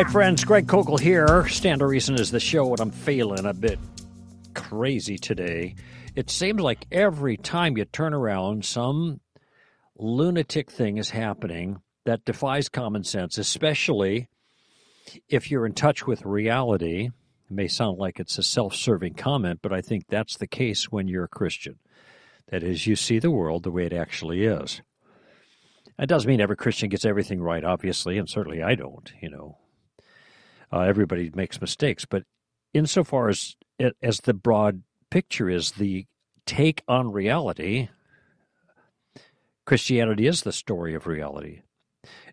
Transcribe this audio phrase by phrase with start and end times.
[0.00, 1.46] Right, friends, Greg Koukl here.
[1.46, 3.78] Stand to Reason is the show, and I'm feeling a bit
[4.54, 5.74] crazy today.
[6.16, 9.20] It seems like every time you turn around, some
[9.98, 14.30] lunatic thing is happening that defies common sense, especially
[15.28, 17.10] if you're in touch with reality.
[17.50, 20.84] It may sound like it's a self serving comment, but I think that's the case
[20.84, 21.78] when you're a Christian.
[22.48, 24.80] That is, you see the world the way it actually is.
[25.98, 29.12] That doesn't mean every Christian gets everything right, obviously, and certainly I don't.
[29.20, 29.58] You know,
[30.72, 32.24] uh, everybody makes mistakes, but
[32.72, 33.56] insofar as
[34.02, 36.06] as the broad picture is the
[36.46, 37.88] take on reality,
[39.66, 41.62] Christianity is the story of reality.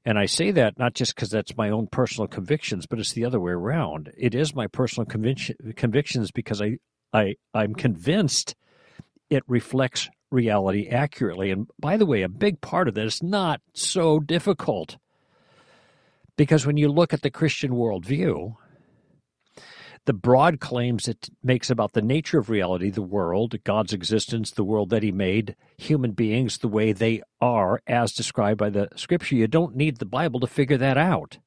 [0.05, 3.25] And I say that not just because that's my own personal convictions, but it's the
[3.25, 4.11] other way around.
[4.17, 6.77] It is my personal conviction, convictions because I,
[7.13, 8.55] I, I'm convinced
[9.29, 11.51] it reflects reality accurately.
[11.51, 14.97] And by the way, a big part of that is not so difficult.
[16.37, 18.55] Because when you look at the Christian worldview,
[20.05, 24.63] the broad claims it makes about the nature of reality, the world, God's existence, the
[24.63, 29.35] world that He made, human beings, the way they are as described by the Scripture,
[29.35, 31.39] you don't need the Bible to figure that out.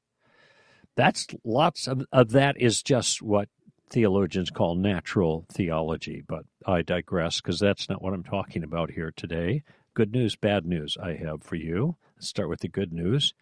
[0.95, 3.49] That's lots of, of that is just what
[3.89, 9.11] theologians call natural theology, but I digress because that's not what I'm talking about here
[9.15, 9.63] today.
[9.93, 11.97] Good news, bad news I have for you.
[12.15, 13.33] Let's start with the good news.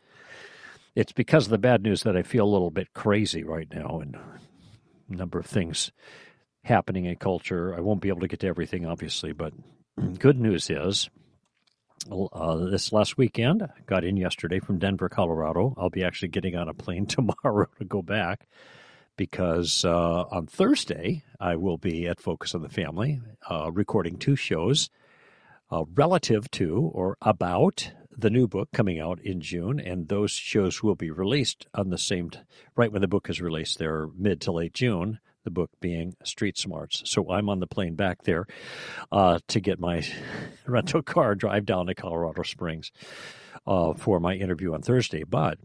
[0.96, 4.00] It's because of the bad news that I feel a little bit crazy right now
[4.02, 5.92] and a number of things
[6.64, 7.76] happening in culture.
[7.76, 9.54] I won't be able to get to everything, obviously, but
[10.20, 11.10] good news is
[12.12, 15.74] uh, this last weekend, got in yesterday from Denver, Colorado.
[15.78, 18.48] I'll be actually getting on a plane tomorrow to go back
[19.18, 23.20] because uh, on Thursday I will be at Focus on the Family
[23.50, 24.90] uh, recording two shows
[25.72, 30.84] uh, relative to or about the new book coming out in June, and those shows
[30.84, 32.32] will be released on the same
[32.76, 33.78] right when the book is released.
[33.80, 35.20] They're mid to late June.
[35.46, 37.02] The book being Street Smarts.
[37.06, 38.46] So I'm on the plane back there
[39.10, 40.06] uh, to get my
[40.68, 42.92] rental car, drive down to Colorado Springs
[43.66, 45.24] uh, for my interview on Thursday.
[45.24, 45.58] But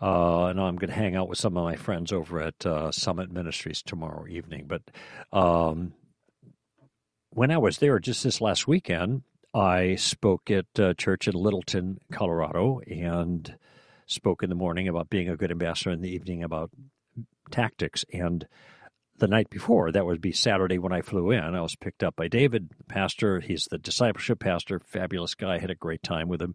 [0.00, 2.90] uh, and I'm going to hang out with some of my friends over at uh,
[2.92, 4.66] Summit Ministries tomorrow evening.
[4.66, 4.82] But
[5.32, 5.94] um,
[7.30, 9.22] when I was there just this last weekend,
[9.56, 13.56] I spoke at uh, church in Littleton, Colorado, and
[14.06, 16.70] spoke in the morning about being a good ambassador, in the evening about
[17.50, 18.04] tactics.
[18.12, 18.46] And
[19.16, 22.16] the night before, that would be Saturday when I flew in, I was picked up
[22.16, 23.40] by David, pastor.
[23.40, 25.58] He's the discipleship pastor, fabulous guy.
[25.58, 26.54] Had a great time with him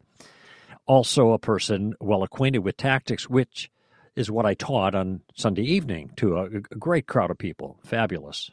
[0.85, 3.69] also a person well acquainted with tactics, which
[4.15, 7.79] is what I taught on Sunday evening to a, a great crowd of people.
[7.83, 8.51] Fabulous.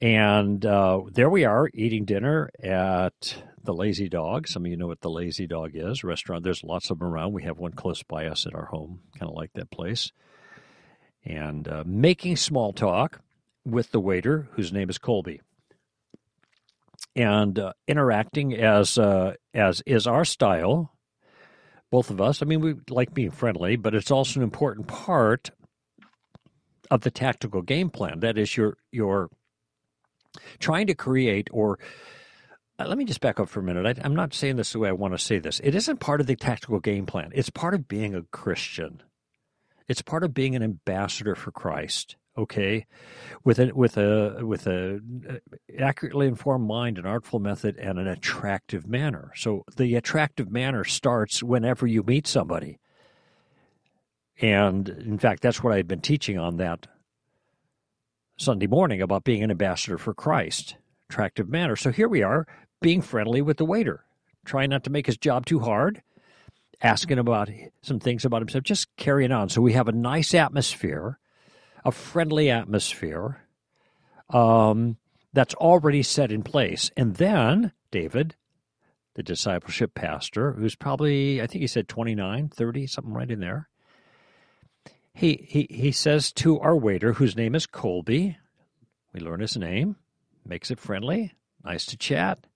[0.00, 4.46] And uh, there we are eating dinner at the Lazy Dog.
[4.46, 6.44] Some of you know what the Lazy Dog is restaurant.
[6.44, 7.32] There's lots of them around.
[7.32, 10.12] We have one close by us at our home, kind of like that place.
[11.24, 13.20] And uh, making small talk
[13.64, 15.40] with the waiter, whose name is Colby,
[17.16, 20.92] and uh, interacting as uh, as is our style
[21.90, 22.42] both of us.
[22.42, 25.50] I mean, we like being friendly, but it's also an important part
[26.90, 28.20] of the tactical game plan.
[28.20, 29.30] That is, you're you're
[30.58, 31.78] trying to create or
[32.78, 33.98] uh, let me just back up for a minute.
[33.98, 35.60] I, I'm not saying this the way I want to say this.
[35.60, 37.32] It isn't part of the tactical game plan.
[37.34, 39.02] It's part of being a Christian.
[39.88, 42.86] It's part of being an ambassador for Christ okay
[43.44, 45.34] with a with a with a uh,
[45.78, 51.42] accurately informed mind an artful method and an attractive manner so the attractive manner starts
[51.42, 52.78] whenever you meet somebody
[54.40, 56.86] and in fact that's what i've been teaching on that
[58.36, 60.76] sunday morning about being an ambassador for christ.
[61.08, 61.76] Attractive manner.
[61.76, 62.46] So here we are
[62.80, 64.04] being friendly with the waiter
[64.44, 66.02] trying not to make his job too hard
[66.82, 67.48] asking about
[67.82, 69.48] some things about himself just carrying on.
[69.48, 71.18] So we have a nice atmosphere
[71.86, 73.40] a friendly atmosphere
[74.30, 74.96] um,
[75.32, 76.90] that's already set in place.
[76.96, 78.34] And then David,
[79.14, 83.68] the discipleship pastor, who's probably, I think he said 29, 30, something right in there,
[85.16, 88.36] he, he, he says to our waiter, whose name is Colby,
[89.14, 89.96] we learn his name,
[90.44, 91.32] makes it friendly,
[91.64, 92.46] nice to chat,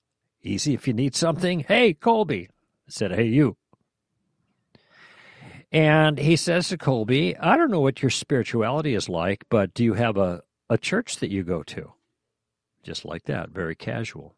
[0.43, 1.61] easy if you need something.
[1.61, 2.49] Hey, Colby,
[2.87, 3.57] I said, hey, you.
[5.73, 9.83] And he says to Colby, I don't know what your spirituality is like, but do
[9.83, 11.95] you have a, a church that you go to?
[12.83, 14.35] Just like that, very casual.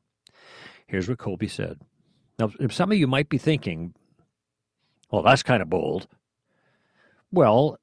[0.86, 1.80] Here's what Colby said.
[2.38, 3.94] Now, some of you might be thinking,
[5.10, 6.06] well, that's kind of bold.
[7.32, 7.78] Well,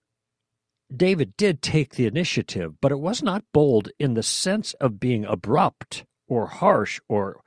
[0.95, 5.25] David did take the initiative, but it was not bold in the sense of being
[5.25, 7.41] abrupt or harsh or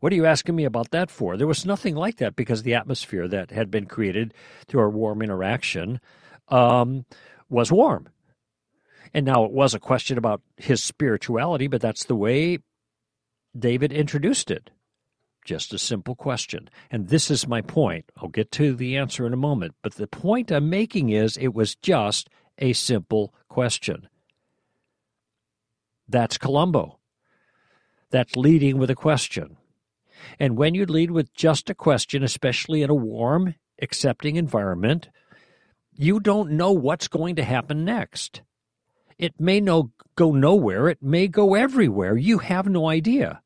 [0.00, 1.38] what are you asking me about that for?
[1.38, 4.34] There was nothing like that because the atmosphere that had been created
[4.66, 5.98] through our warm interaction
[6.48, 7.06] um,
[7.48, 8.10] was warm.
[9.14, 12.58] And now it was a question about his spirituality, but that's the way
[13.58, 14.68] David introduced it.
[15.42, 16.68] Just a simple question.
[16.90, 18.04] And this is my point.
[18.18, 19.74] I'll get to the answer in a moment.
[19.82, 22.28] But the point I'm making is it was just
[22.58, 24.08] a simple question.
[26.08, 26.98] That's Columbo.
[28.10, 29.56] That's leading with a question.
[30.38, 35.08] And when you lead with just a question, especially in a warm, accepting environment,
[35.92, 38.42] you don't know what's going to happen next.
[39.18, 42.16] It may no, go nowhere, it may go everywhere.
[42.16, 43.42] You have no idea.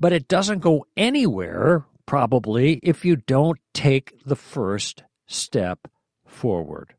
[0.00, 5.88] But it doesn't go anywhere, probably, if you don't take the first step
[6.24, 6.94] forward.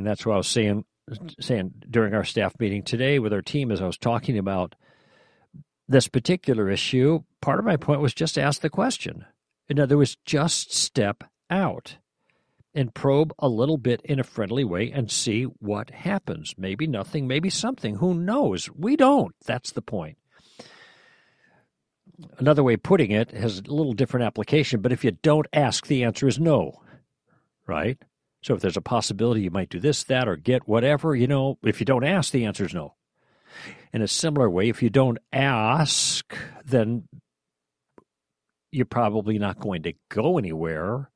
[0.00, 0.86] And that's what I was saying
[1.40, 4.74] saying during our staff meeting today with our team as I was talking about
[5.86, 9.26] this particular issue, part of my point was just ask the question.
[9.68, 11.98] In other words, just step out
[12.74, 16.54] and probe a little bit in a friendly way and see what happens.
[16.56, 17.96] Maybe nothing, maybe something.
[17.96, 18.70] Who knows?
[18.74, 19.34] We don't.
[19.44, 20.16] That's the point.
[22.38, 25.88] Another way of putting it has a little different application, but if you don't ask,
[25.88, 26.80] the answer is no,
[27.66, 27.98] right?
[28.42, 31.58] So if there's a possibility you might do this, that, or get whatever, you know,
[31.62, 32.94] if you don't ask, the answer is no.
[33.92, 36.34] In a similar way, if you don't ask,
[36.64, 37.08] then
[38.72, 41.10] you're probably not going to go anywhere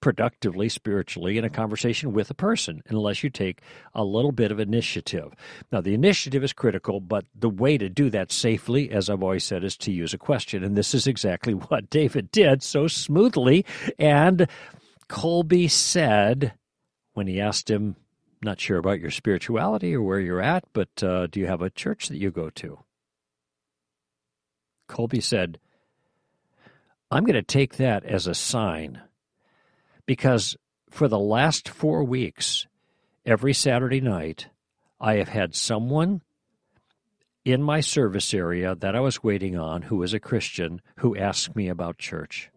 [0.00, 3.60] productively, spiritually, in a conversation with a person unless you take
[3.94, 5.32] a little bit of initiative.
[5.70, 9.44] Now, the initiative is critical, but the way to do that safely, as I've always
[9.44, 10.64] said, is to use a question.
[10.64, 13.64] And this is exactly what David did so smoothly.
[13.98, 14.48] And
[15.10, 16.54] Colby said
[17.14, 17.96] when he asked him,
[18.42, 21.68] not sure about your spirituality or where you're at, but uh, do you have a
[21.68, 22.78] church that you go to?
[24.86, 25.58] Colby said,
[27.10, 29.02] I'm going to take that as a sign
[30.06, 30.56] because
[30.88, 32.68] for the last four weeks,
[33.26, 34.46] every Saturday night,
[35.00, 36.22] I have had someone
[37.44, 41.56] in my service area that I was waiting on who was a Christian who asked
[41.56, 42.50] me about church.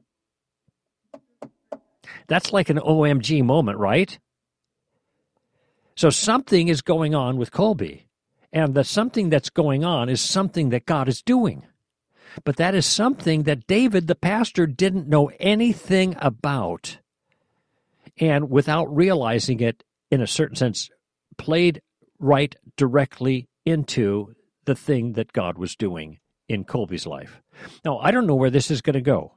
[2.28, 4.18] That's like an OMG moment, right?
[5.96, 8.08] So something is going on with Colby.
[8.52, 11.66] And the something that's going on is something that God is doing.
[12.44, 17.00] But that is something that David, the pastor, didn't know anything about.
[18.18, 20.90] And without realizing it, in a certain sense,
[21.38, 21.82] played
[22.20, 24.36] right directly into
[24.66, 27.42] the thing that God was doing in Colby's life.
[27.84, 29.34] Now, I don't know where this is going to go.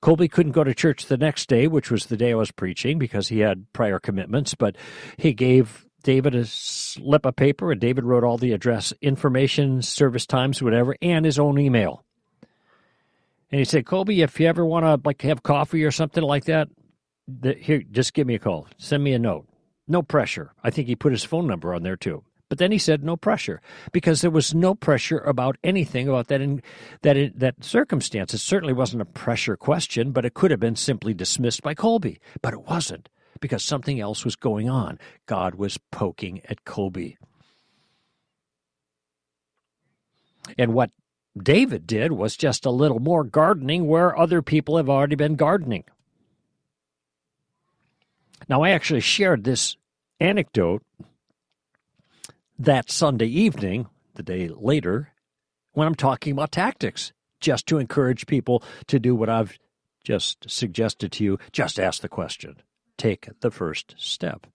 [0.00, 2.98] Colby couldn't go to church the next day, which was the day I was preaching
[2.98, 4.76] because he had prior commitments, but
[5.18, 10.26] he gave David a slip of paper and David wrote all the address information, service
[10.26, 12.04] times, whatever, and his own email.
[13.52, 16.44] And he said, Colby, if you ever want to like have coffee or something like
[16.44, 16.68] that,
[17.58, 18.68] here, just give me a call.
[18.78, 19.46] Send me a note.
[19.86, 20.52] No pressure.
[20.62, 22.24] I think he put his phone number on there too.
[22.50, 26.40] But then he said no pressure because there was no pressure about anything about that
[26.40, 26.60] in
[27.02, 28.34] that in, that circumstance.
[28.34, 32.18] It certainly wasn't a pressure question, but it could have been simply dismissed by Colby.
[32.42, 33.08] But it wasn't
[33.40, 34.98] because something else was going on.
[35.26, 37.16] God was poking at Colby.
[40.58, 40.90] And what
[41.40, 45.84] David did was just a little more gardening where other people have already been gardening.
[48.48, 49.76] Now, I actually shared this
[50.18, 50.82] anecdote
[52.60, 55.12] that Sunday evening, the day later,
[55.72, 59.58] when I'm talking about tactics, just to encourage people to do what I've
[60.04, 61.38] just suggested to you.
[61.52, 62.56] Just ask the question,
[62.98, 64.46] take the first step.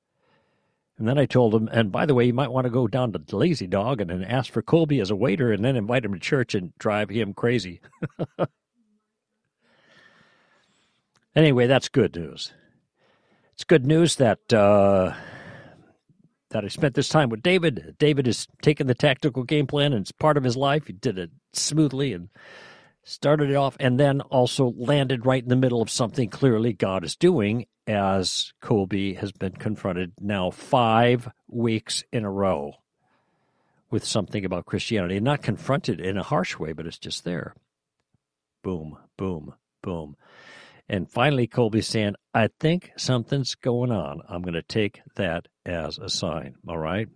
[0.97, 3.11] And then I told him, and by the way, you might want to go down
[3.11, 6.13] to Lazy Dog and, and ask for Colby as a waiter and then invite him
[6.13, 7.81] to church and drive him crazy.
[11.35, 12.53] anyway, that's good news.
[13.53, 15.13] It's good news that uh,
[16.49, 17.95] that I spent this time with David.
[17.97, 20.87] David has taken the tactical game plan and it's part of his life.
[20.87, 22.29] He did it smoothly and
[23.03, 27.03] started it off and then also landed right in the middle of something clearly God
[27.03, 32.73] is doing as Colby has been confronted now five weeks in a row
[33.91, 35.17] with something about Christianity.
[35.17, 37.55] And not confronted in a harsh way, but it's just there.
[38.63, 40.15] Boom, boom, boom.
[40.89, 44.21] And finally, Colby's saying, I think something's going on.
[44.27, 46.55] I'm going to take that as a sign.
[46.67, 47.07] All right.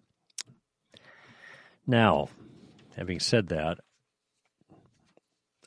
[1.86, 2.30] Now,
[2.96, 3.80] having said that,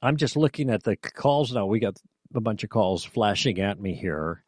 [0.00, 1.66] I'm just looking at the calls now.
[1.66, 1.96] We got
[2.34, 4.42] a bunch of calls flashing at me here.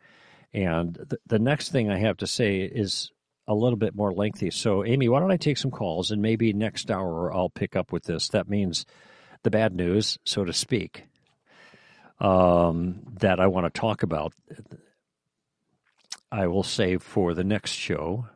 [0.52, 3.10] And the, the next thing I have to say is
[3.46, 4.50] a little bit more lengthy.
[4.50, 7.92] So, Amy, why don't I take some calls and maybe next hour I'll pick up
[7.92, 8.28] with this?
[8.28, 8.86] That means
[9.42, 11.04] the bad news, so to speak
[12.20, 14.32] um, that I want to talk about.
[16.34, 18.26] I will save for the next show,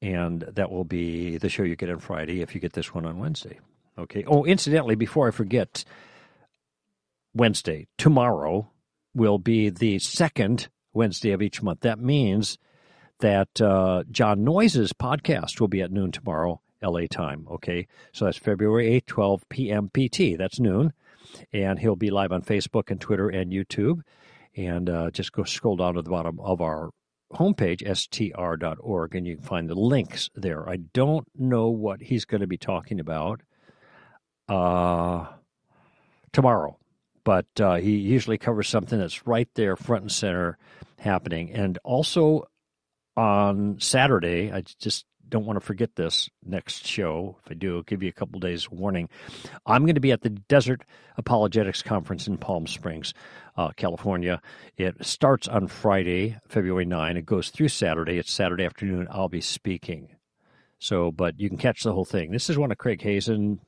[0.00, 3.04] and that will be the show you get on Friday if you get this one
[3.04, 3.58] on Wednesday.
[3.98, 4.22] Okay.
[4.28, 5.84] Oh, incidentally, before I forget,
[7.34, 8.70] Wednesday, tomorrow,
[9.12, 11.80] will be the second Wednesday of each month.
[11.80, 12.58] That means
[13.18, 17.48] that uh, Jon Noyes's podcast will be at noon tomorrow, LA time.
[17.50, 17.88] Okay.
[18.12, 19.88] So that's February 8th, 12 p.m.
[19.88, 20.38] PT.
[20.38, 20.92] That's noon.
[21.52, 24.02] And he'll be live on Facebook and Twitter and YouTube.
[24.56, 26.90] And uh, just go scroll down to the bottom of our
[27.32, 30.68] homepage, str.org, and you can find the links there.
[30.68, 33.40] I don't know what he's going to be talking about
[34.48, 35.26] uh,
[36.32, 36.80] tomorrow
[37.24, 40.58] but uh, he usually covers something that's right there, front and center,
[40.98, 41.52] happening.
[41.52, 42.48] And also
[43.16, 47.38] on Saturday, I just don't want to forget this next show.
[47.44, 49.08] If I do, I'll give you a couple days warning.
[49.64, 50.82] I'm going to be at the Desert
[51.16, 53.14] Apologetics Conference in Palm Springs,
[53.56, 54.42] uh, California.
[54.76, 57.16] It starts on Friday, February 9.
[57.16, 58.18] It goes through Saturday.
[58.18, 59.08] It's Saturday afternoon.
[59.10, 60.16] I'll be speaking.
[60.78, 62.32] So, but you can catch the whole thing.
[62.32, 63.60] This is one of Craig Hazen,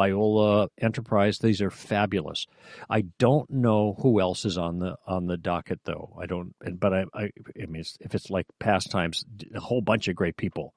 [0.00, 1.38] Biola Enterprise.
[1.38, 2.46] These are fabulous.
[2.88, 6.16] I don't know who else is on the on the docket though.
[6.18, 9.24] I don't, but I, I, I mean, if it's like past times,
[9.54, 10.72] a whole bunch of great people.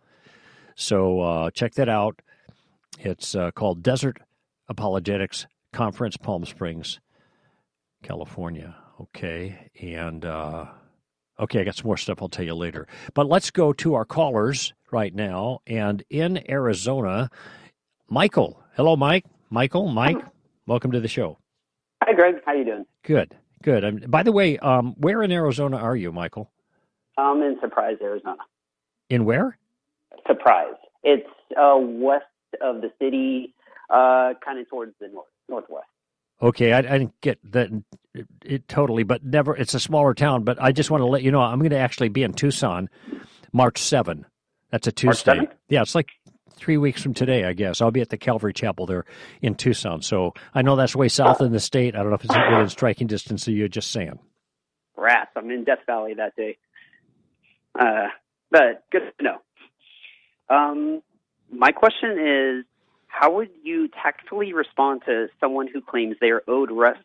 [0.75, 2.21] So uh, check that out.
[2.99, 4.17] It's uh, called Desert
[4.69, 6.99] Apologetics Conference, Palm Springs,
[8.03, 8.75] California.
[9.01, 10.65] Okay, and uh,
[11.39, 12.87] okay, I got some more stuff I'll tell you later.
[13.13, 15.59] But let's go to our callers right now.
[15.65, 17.29] And in Arizona,
[18.07, 19.25] Michael Hello, Mike.
[19.51, 20.17] Michael, Mike,
[20.65, 21.37] welcome to the show.
[22.01, 22.37] Hi, Greg.
[22.43, 22.85] How you doing?
[23.03, 23.85] Good, good.
[23.85, 26.51] Um, by the way, um, where in Arizona are you, Michael?
[27.19, 28.37] I'm in Surprise, Arizona.
[29.11, 29.59] In where?
[30.27, 30.75] Surprise.
[31.03, 31.27] It's
[31.57, 32.25] uh, west
[32.61, 33.53] of the city,
[33.89, 35.87] uh, kind of towards the north northwest.
[36.41, 37.69] Okay, I, I didn't get that
[38.13, 39.55] it, it, totally, but never.
[39.55, 41.77] It's a smaller town, but I just want to let you know I'm going to
[41.77, 42.89] actually be in Tucson,
[43.51, 44.25] March 7.
[44.71, 45.47] That's a Tuesday.
[45.69, 46.09] Yeah, it's like
[46.55, 47.81] three weeks from today, I guess.
[47.81, 49.05] I'll be at the Calvary Chapel there
[49.41, 50.01] in Tucson.
[50.01, 51.95] So I know that's way south in the state.
[51.95, 54.19] I don't know if it's within striking distance of you, just saying.
[54.97, 55.31] Rats.
[55.35, 56.57] I'm in Death Valley that day.
[57.79, 58.07] Uh,
[58.51, 59.37] but good to know.
[60.49, 61.01] Um,
[61.51, 62.65] my question is
[63.07, 66.99] how would you tactfully respond to someone who claims they are owed rest,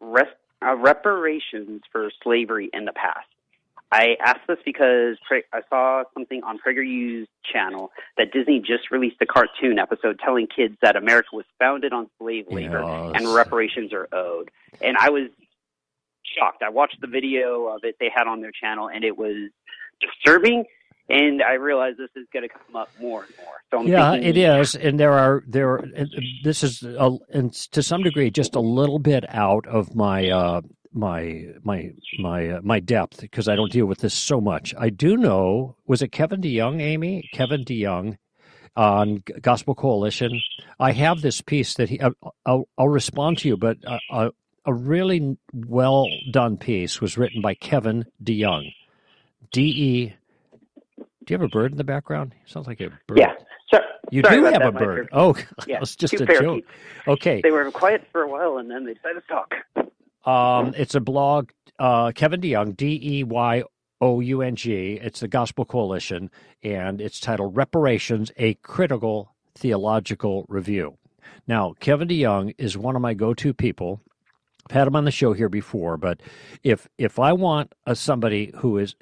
[0.00, 0.30] rest,
[0.64, 3.26] uh, reparations for slavery in the past?
[3.90, 5.16] I asked this because
[5.52, 10.76] I saw something on PragerU's channel that Disney just released a cartoon episode telling kids
[10.82, 13.12] that America was founded on slave labor yes.
[13.14, 14.50] and reparations are owed.
[14.82, 15.30] And I was
[16.22, 16.62] shocked.
[16.62, 19.50] I watched the video of it they had on their channel and it was
[20.00, 20.64] disturbing
[21.08, 23.54] and I realize this is going to come up more and more.
[23.70, 25.82] So I'm yeah, thinking, it is, and there are there.
[26.44, 30.60] This is a, and to some degree just a little bit out of my uh,
[30.92, 34.74] my my my uh, my depth because I don't deal with this so much.
[34.78, 37.28] I do know was it Kevin DeYoung, Amy?
[37.32, 38.16] Kevin DeYoung
[38.76, 40.40] on Gospel Coalition.
[40.78, 42.00] I have this piece that he.
[42.46, 43.78] I'll, I'll respond to you, but
[44.68, 48.72] a really well done piece was written by Kevin DeYoung.
[49.50, 50.14] D E.
[51.28, 52.34] Do you have a bird in the background?
[52.46, 53.18] Sounds like a bird.
[53.18, 53.34] Yeah.
[53.70, 53.82] Sure.
[54.10, 55.10] You do have that, a bird.
[55.12, 56.64] Oh, yeah, it's just a joke.
[57.06, 57.42] Okay.
[57.42, 60.26] They were quiet for a while and then they decided to talk.
[60.26, 63.62] Um, it's a blog, uh, Kevin DeYoung, D E Y
[64.00, 64.98] O U N G.
[65.02, 66.30] It's the Gospel Coalition,
[66.62, 70.96] and it's titled Reparations A Critical Theological Review.
[71.46, 74.00] Now, Kevin DeYoung is one of my go to people.
[74.70, 76.20] Had him on the show here before, but
[76.62, 78.94] if if I want a, somebody who is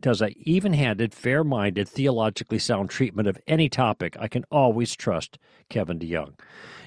[0.00, 5.98] does a even-handed, fair-minded, theologically sound treatment of any topic, I can always trust Kevin
[5.98, 6.34] DeYoung.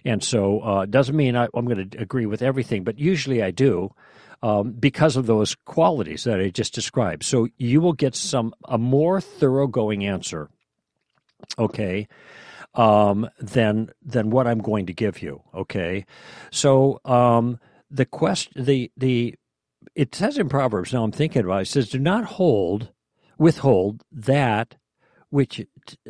[0.05, 3.51] And so uh, doesn't mean I, am going to agree with everything, but usually I
[3.51, 3.93] do.
[4.43, 7.23] Um, because of those qualities that I just described.
[7.23, 10.51] So you will get some a more thoroughgoing answer,
[11.57, 12.07] okay,
[12.75, 15.41] um, than than what I'm going to give you.
[15.55, 16.05] Okay,
[16.51, 19.35] so um, the question the the
[19.95, 20.93] it says in Proverbs.
[20.93, 21.61] Now I'm thinking about it.
[21.63, 22.91] It says, "Do not hold
[23.37, 24.75] withhold that
[25.29, 25.63] which uh,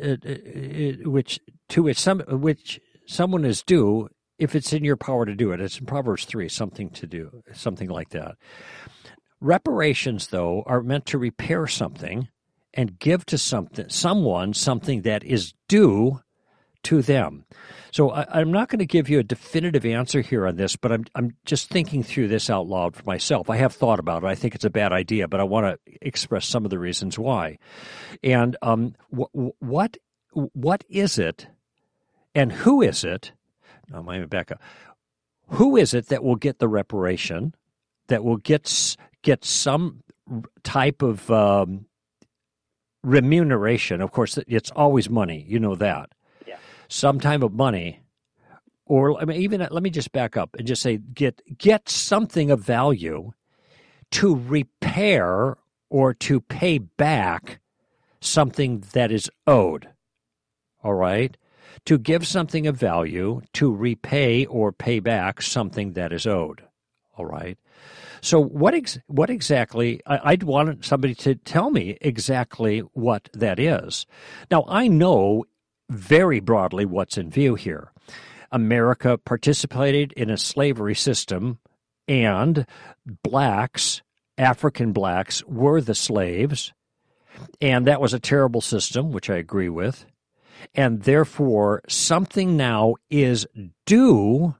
[0.04, 4.08] uh, uh which to which some which someone is due
[4.38, 5.60] if it's in your power to do it.
[5.60, 8.36] It's in Proverbs 3, something to do, something like that.
[9.40, 12.28] Reparations, though, are meant to repair something
[12.74, 16.20] and give to something, someone something that is due
[16.84, 17.44] to them.
[17.90, 20.92] So I, am not going to give you a definitive answer here on this, but
[20.92, 23.48] I'm I'm just thinking through this out loud for myself.
[23.50, 24.26] I have thought about it.
[24.26, 27.18] I think it's a bad idea, but I want to express some of the reasons
[27.18, 27.58] why.
[28.22, 29.96] And um, wh- what
[30.32, 31.48] what is it
[32.34, 33.32] and who is it?
[33.90, 34.56] Now, let me.
[35.50, 37.54] Who is it that will get the reparation,
[38.08, 40.02] that will get get some
[40.62, 41.86] type of um,
[43.02, 44.00] remuneration.
[44.00, 45.44] Of course, it's always money.
[45.48, 46.10] You know that.
[46.88, 48.00] Some type of money,
[48.86, 52.50] or I mean, even let me just back up and just say get get something
[52.50, 53.32] of value
[54.12, 55.58] to repair
[55.90, 57.60] or to pay back
[58.20, 59.88] something that is owed.
[60.82, 61.36] All right?
[61.86, 66.62] To give something of value to repay or pay back something that is owed.
[67.16, 67.58] All right?
[68.20, 73.58] So what ex- what exactly I, would want somebody to tell me exactly what that
[73.58, 74.06] is.
[74.50, 75.44] Now I know
[75.88, 77.92] very broadly what's in view here.
[78.50, 81.58] America participated in a slavery system
[82.06, 82.66] and
[83.22, 84.02] blacks,
[84.36, 86.72] African blacks, were the slaves.
[87.60, 90.06] And that was a terrible system, which I agree with.
[90.74, 93.46] And therefore, something now is
[93.86, 94.56] due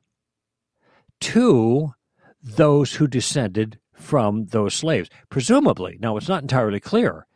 [1.20, 1.94] to
[2.42, 5.10] those who descended from those slaves.
[5.28, 7.26] Presumably, now it's not entirely clear.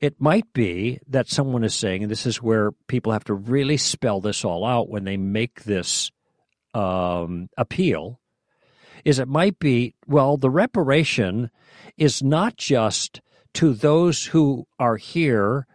[0.00, 3.76] It might be that someone is saying, and this is where people have to really
[3.76, 6.10] spell this all out when they make this
[6.72, 8.20] um, appeal,
[9.04, 11.50] is it might be, well, the reparation
[11.98, 13.20] is not just
[13.54, 15.66] to those who are here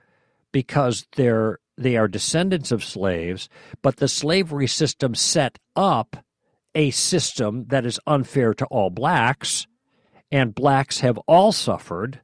[0.52, 3.50] because they're they are descendants of slaves,
[3.82, 6.16] but the slavery system set up
[6.74, 9.68] a system that is unfair to all blacks,
[10.32, 12.22] and blacks have all suffered,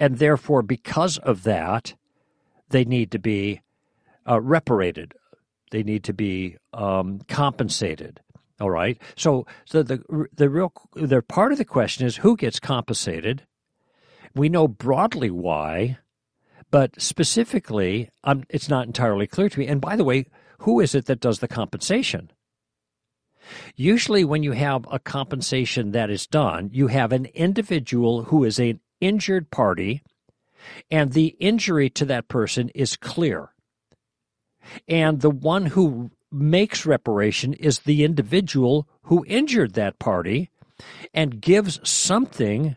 [0.00, 1.94] and therefore, because of that,
[2.70, 3.60] they need to be
[4.26, 5.14] uh, reparated.
[5.70, 8.20] They need to be um, compensated.
[8.60, 8.98] All right.
[9.16, 10.02] So, so the
[10.34, 13.46] the real the part of the question is who gets compensated,
[14.34, 15.98] we know broadly why,
[16.70, 19.66] but specifically, um, it's not entirely clear to me.
[19.66, 20.26] And by the way,
[20.58, 22.30] who is it that does the compensation?
[23.76, 28.58] Usually, when you have a compensation that is done, you have an individual who is
[28.58, 30.02] an injured party,
[30.90, 33.50] and the injury to that person is clear.
[34.88, 40.50] And the one who makes reparation is the individual who injured that party
[41.12, 42.76] and gives something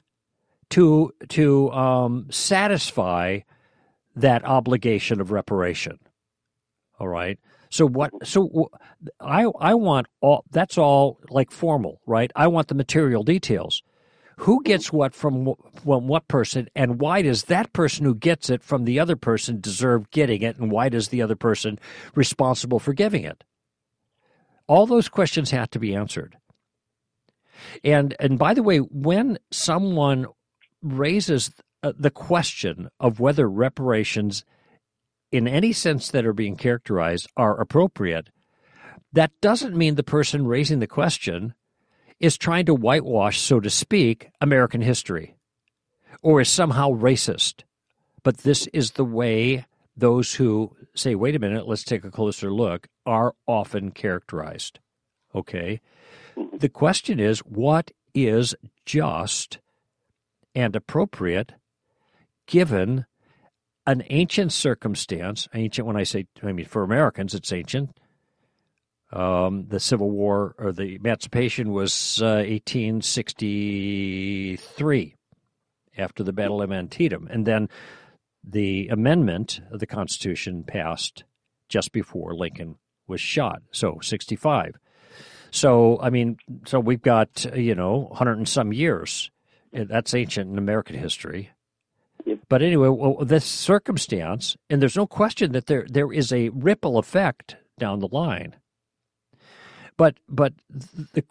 [0.69, 3.39] to to um, satisfy
[4.15, 5.99] that obligation of reparation.
[6.99, 7.37] All right.
[7.69, 8.11] So what?
[8.23, 8.69] So
[9.19, 10.45] I I want all.
[10.51, 12.31] That's all like formal, right?
[12.35, 13.83] I want the material details.
[14.37, 18.63] Who gets what from from what person, and why does that person who gets it
[18.63, 21.79] from the other person deserve getting it, and why does the other person
[22.15, 23.43] responsible for giving it?
[24.67, 26.37] All those questions have to be answered.
[27.83, 30.27] And and by the way, when someone
[30.81, 31.51] raises
[31.83, 34.43] uh, the question of whether reparations,
[35.31, 38.29] in any sense that are being characterized, are appropriate,
[39.11, 41.53] that doesn't mean the person raising the question
[42.23, 45.35] is trying to whitewash, so to speak, American history
[46.21, 47.63] or is somehow racist.
[48.23, 49.65] But this is the way
[49.97, 54.79] those who say, wait a minute, let's take a closer look, are often characterized.
[55.35, 55.81] Okay?
[56.37, 56.57] Mm-hmm.
[56.57, 58.55] The question is, what is
[58.85, 59.59] just
[60.55, 61.51] and appropriate
[62.47, 63.05] given
[63.85, 65.49] an ancient circumstance.
[65.53, 67.97] Ancient, when I say, I mean, for Americans, it's ancient.
[69.13, 75.15] Um, the Civil War or the Emancipation was uh, 1863
[75.97, 77.27] after the Battle of Antietam.
[77.29, 77.69] And then
[78.43, 81.23] the amendment of the Constitution passed
[81.69, 83.61] just before Lincoln was shot.
[83.71, 84.77] So 65.
[85.51, 89.29] So, I mean, so we've got, you know, 100 and some years
[89.71, 91.51] that's ancient in American history.
[92.25, 92.39] Yep.
[92.49, 96.97] But anyway, well, this circumstance, and there's no question that there there is a ripple
[96.97, 98.55] effect down the line.
[99.97, 101.23] But but the,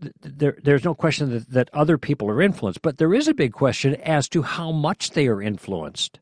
[0.00, 3.34] the, there there's no question that, that other people are influenced, but there is a
[3.34, 6.20] big question as to how much they are influenced.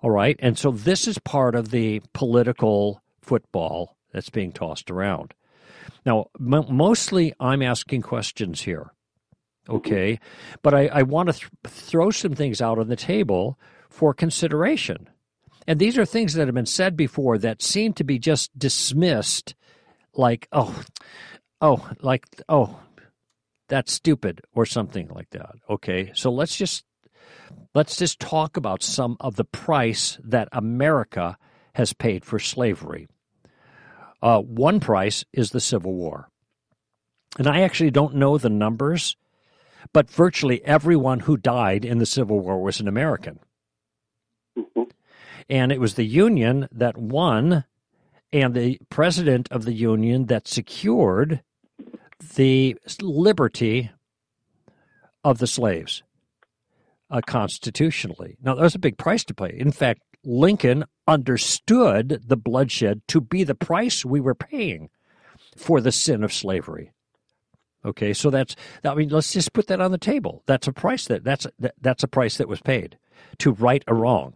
[0.00, 5.34] All right, and so this is part of the political football that's being tossed around.
[6.04, 8.92] Now, m- mostly I'm asking questions here.
[9.68, 10.20] Okay.
[10.62, 13.58] But I, I want to th- throw some things out on the table
[13.88, 15.08] for consideration.
[15.66, 19.54] And these are things that have been said before that seem to be just dismissed
[20.16, 20.82] like, oh,
[21.60, 22.80] oh, like, oh,
[23.68, 25.56] that's stupid or something like that.
[25.68, 26.12] Okay.
[26.14, 26.84] So let's just
[27.74, 31.38] let's just talk about some of the price that America
[31.74, 33.08] has paid for slavery.
[34.22, 36.28] Uh, one price is the Civil War.
[37.38, 39.16] And I actually don't know the numbers
[39.92, 43.38] but virtually everyone who died in the Civil War was an American.
[44.58, 44.84] Mm-hmm.
[45.48, 47.64] And it was the Union that won,
[48.34, 51.40] and the president of the Union that secured
[52.34, 53.92] the liberty
[55.22, 56.02] of the slaves
[57.10, 58.36] uh, constitutionally.
[58.42, 59.56] Now, that was a big price to pay.
[59.56, 64.90] In fact, Lincoln understood the bloodshed to be the price we were paying
[65.56, 66.90] for the sin of slavery.
[67.84, 70.42] Okay, so that's I mean, let's just put that on the table.
[70.46, 72.98] That's a price that that's that, that's a price that was paid
[73.38, 74.34] to right a wrong.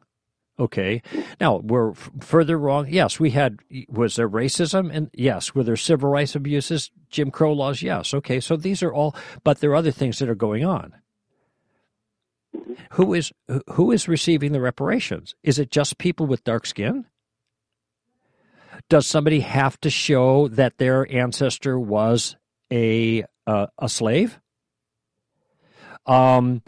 [0.60, 1.02] Okay,
[1.40, 2.88] now we're f- further wrong.
[2.88, 7.52] Yes, we had was there racism and yes, were there civil rights abuses, Jim Crow
[7.52, 7.80] laws?
[7.80, 8.12] Yes.
[8.12, 10.94] Okay, so these are all, but there are other things that are going on.
[12.92, 13.32] Who is
[13.72, 15.34] who is receiving the reparations?
[15.44, 17.06] Is it just people with dark skin?
[18.88, 22.36] Does somebody have to show that their ancestor was
[22.72, 24.40] a uh, a slave?
[26.06, 26.62] Um,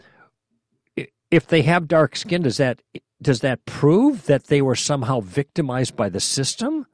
[1.31, 2.81] if they have dark skin, does that
[3.21, 6.87] does that prove that they were somehow victimized by the system?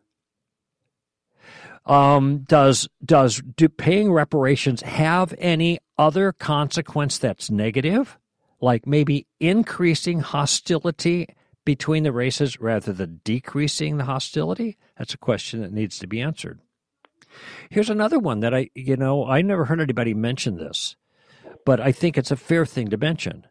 [1.86, 8.18] Um, does does do paying reparations have any other consequence that's negative?
[8.62, 11.28] like maybe increasing hostility
[11.66, 14.78] between the races rather than decreasing the hostility?
[14.98, 16.60] That's a question that needs to be answered.
[17.70, 20.96] Here's another one that I, you know, I never heard anybody mention this,
[21.66, 23.46] but I think it's a fair thing to mention.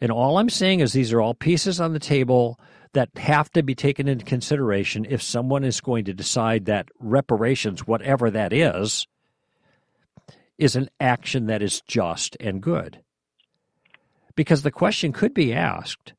[0.00, 2.58] And all I'm saying is these are all pieces on the table
[2.92, 7.86] that have to be taken into consideration if someone is going to decide that reparations,
[7.86, 9.06] whatever that is,
[10.58, 13.00] is an action that is just and good.
[14.34, 16.14] Because the question could be asked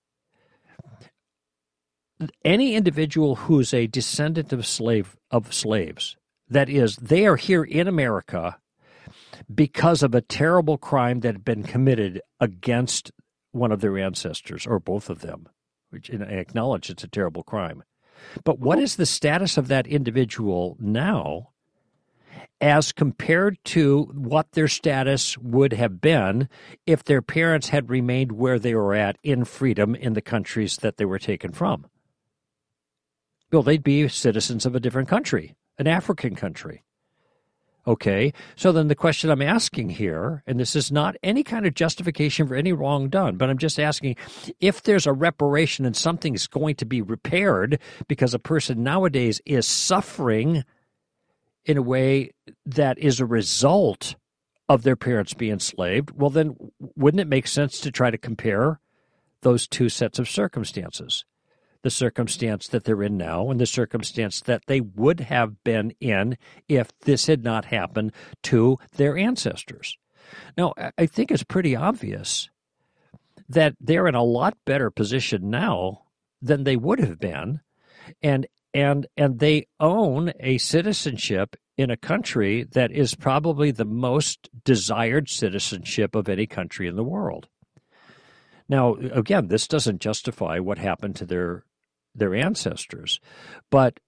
[2.45, 6.17] any individual who's a descendant of slave of slaves,
[6.49, 8.57] that is, they are here in America
[9.53, 13.11] because of a terrible crime that had been committed against
[13.51, 15.47] one of their ancestors or both of them,
[15.89, 17.83] which I acknowledge it's a terrible crime.
[18.43, 21.49] But what is the status of that individual now
[22.59, 26.47] as compared to what their status would have been
[26.85, 30.97] if their parents had remained where they were at in freedom in the countries that
[30.97, 31.87] they were taken from.
[33.51, 36.83] Well, they'd be citizens of a different country, an African country.
[37.87, 41.73] Okay, so then the question I'm asking here, and this is not any kind of
[41.73, 44.17] justification for any wrong done, but I'm just asking
[44.59, 49.65] if there's a reparation and something's going to be repaired because a person nowadays is
[49.65, 50.63] suffering
[51.65, 52.31] in a way
[52.67, 54.15] that is a result
[54.69, 56.55] of their parents being enslaved, well, then
[56.95, 58.79] wouldn't it make sense to try to compare
[59.41, 61.25] those two sets of circumstances?
[61.83, 66.37] The circumstance that they're in now and the circumstance that they would have been in
[66.67, 68.11] if this had not happened
[68.43, 69.97] to their ancestors.
[70.57, 72.49] Now, I think it's pretty obvious
[73.49, 76.03] that they're in a lot better position now
[76.41, 77.61] than they would have been.
[78.21, 84.49] And and and they own a citizenship in a country that is probably the most
[84.63, 87.47] desired citizenship of any country in the world.
[88.69, 91.65] Now, again, this doesn't justify what happened to their
[92.15, 93.19] their ancestors,
[93.69, 93.99] but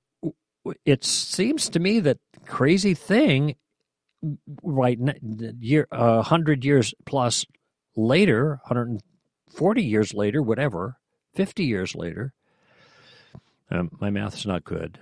[0.86, 3.56] it seems to me that crazy thing
[4.62, 4.98] right
[5.60, 7.46] year a uh, hundred years plus
[7.96, 10.98] later, 140 years later, whatever,
[11.36, 12.34] 50 years later,
[13.70, 15.00] um, my math's not good.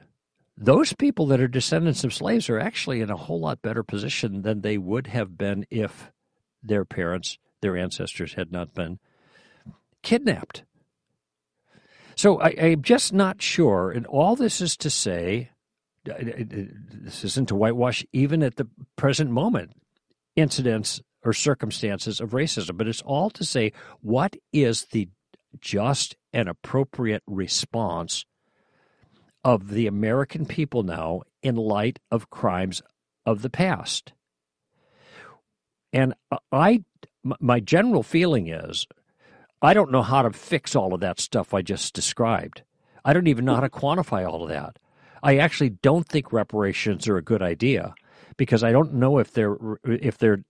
[0.57, 4.41] Those people that are descendants of slaves are actually in a whole lot better position
[4.43, 6.11] than they would have been if
[6.61, 8.99] their parents, their ancestors, had not been
[10.03, 10.63] kidnapped.
[12.15, 13.91] So I, am just not sure.
[13.91, 15.49] And all this is to say,
[16.07, 16.45] uh, uh, uh,
[16.93, 19.71] this isn't to whitewash even at the present moment
[20.35, 23.71] incidents or circumstances of racism, but it's all to say
[24.01, 25.07] what is the
[25.59, 28.25] just and appropriate response
[29.43, 32.81] of the American people now in light of crimes
[33.25, 34.13] of the past.
[35.93, 36.13] And
[36.51, 36.83] I,
[37.39, 38.87] my general feeling is,
[39.61, 42.63] I don't know how to fix all of that stuff I just described.
[43.05, 44.77] I don't even know how to quantify all of that.
[45.23, 47.93] I actually don't think reparations are a good idea
[48.37, 50.43] because I don't know if they're if they're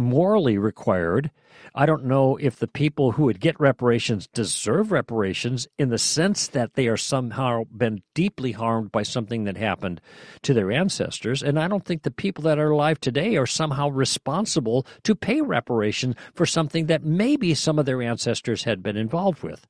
[0.00, 1.30] morally required.
[1.74, 6.48] I don't know if the people who would get reparations deserve reparations in the sense
[6.48, 10.00] that they are somehow been deeply harmed by something that happened
[10.42, 11.42] to their ancestors.
[11.42, 15.40] And I don't think the people that are alive today are somehow responsible to pay
[15.42, 19.66] reparation for something that maybe some of their ancestors had been involved with.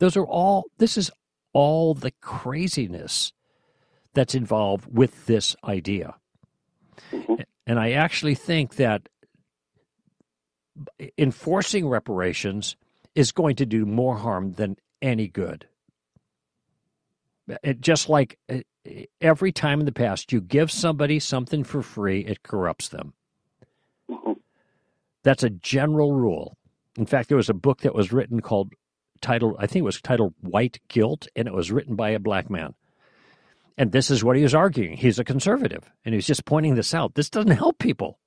[0.00, 1.10] Those are all, this is
[1.52, 3.32] all the craziness
[4.14, 6.16] that's involved with this idea.
[7.12, 7.34] Mm-hmm.
[7.68, 9.10] And I actually think that
[11.18, 12.76] enforcing reparations
[13.14, 15.66] is going to do more harm than any good.
[17.62, 18.60] It, just like uh,
[19.20, 23.12] every time in the past you give somebody something for free, it corrupts them.
[24.10, 24.32] Mm-hmm.
[25.22, 26.56] That's a general rule.
[26.96, 28.72] In fact, there was a book that was written called
[29.20, 32.48] titled I think it was titled White Guilt, and it was written by a black
[32.48, 32.74] man.
[33.78, 34.96] And this is what he was arguing.
[34.96, 37.14] He's a conservative, and he's just pointing this out.
[37.14, 38.18] This doesn't help people.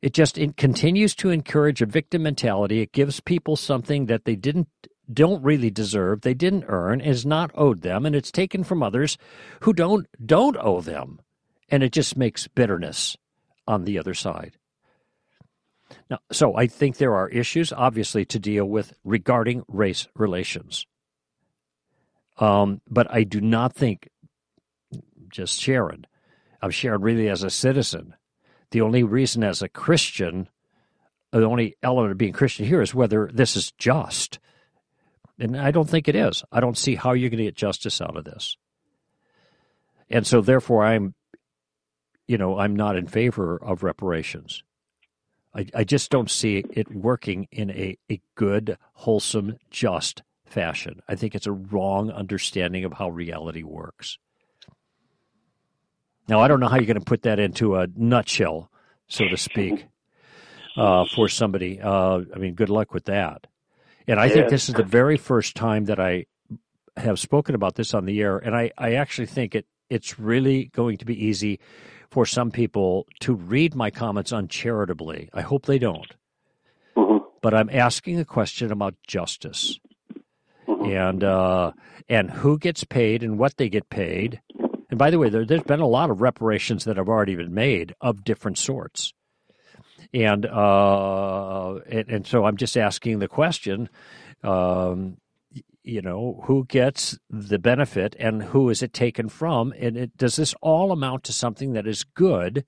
[0.00, 2.80] It just it continues to encourage a victim mentality.
[2.80, 4.68] It gives people something that they didn't
[5.12, 9.18] don't really deserve, they didn't earn, is not owed them, and it's taken from others
[9.60, 11.20] who don't don't owe them.
[11.68, 13.16] And it just makes bitterness
[13.66, 14.56] on the other side.
[16.08, 20.86] Now, so I think there are issues, obviously, to deal with regarding race relations.
[22.38, 24.08] Um, but I do not think,
[25.30, 26.06] just Sharon,
[26.62, 28.14] I'm Sharon really as a citizen.
[28.70, 30.48] The only reason as a Christian,
[31.32, 34.38] the only element of being Christian here is whether this is just.
[35.38, 36.44] And I don't think it is.
[36.50, 38.56] I don't see how you're going to get justice out of this.
[40.10, 41.14] And so, therefore, I'm,
[42.26, 44.62] you know, I'm not in favor of reparations.
[45.54, 51.00] I, I just don't see it working in a, a good, wholesome, just fashion.
[51.08, 54.18] I think it's a wrong understanding of how reality works.
[56.28, 58.70] Now, I don't know how you're going to put that into a nutshell,
[59.08, 59.86] so to speak,
[60.76, 61.80] uh, for somebody.
[61.80, 63.46] Uh, I mean, good luck with that.
[64.06, 64.34] And I yeah.
[64.34, 66.26] think this is the very first time that I
[66.96, 70.66] have spoken about this on the air, and I, I actually think it it's really
[70.66, 71.60] going to be easy
[72.10, 75.30] for some people to read my comments uncharitably.
[75.32, 76.14] I hope they don't.
[76.96, 77.24] Mm-hmm.
[77.40, 79.78] But I'm asking a question about justice
[80.68, 80.84] mm-hmm.
[80.84, 81.72] and uh,
[82.08, 84.40] and who gets paid and what they get paid.
[84.90, 87.54] And by the way, there, has been a lot of reparations that have already been
[87.54, 89.12] made of different sorts.
[90.14, 93.88] And uh, and, and so I'm just asking the question.
[94.42, 95.18] Um,
[95.82, 100.36] you know who gets the benefit and who is it taken from and it, does
[100.36, 102.66] this all amount to something that is good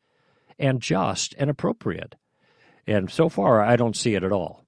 [0.58, 2.14] and just and appropriate
[2.86, 4.64] and so far i don't see it at all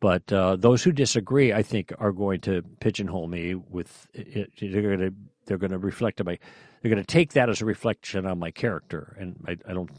[0.00, 4.82] but uh, those who disagree i think are going to pigeonhole me with it, they're
[4.82, 5.14] going to
[5.46, 6.38] they're going to reflect on my
[6.82, 9.90] they're going to take that as a reflection on my character and I, I don't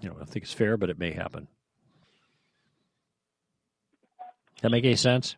[0.00, 1.48] you know i think it's fair but it may happen
[4.62, 5.36] that make any sense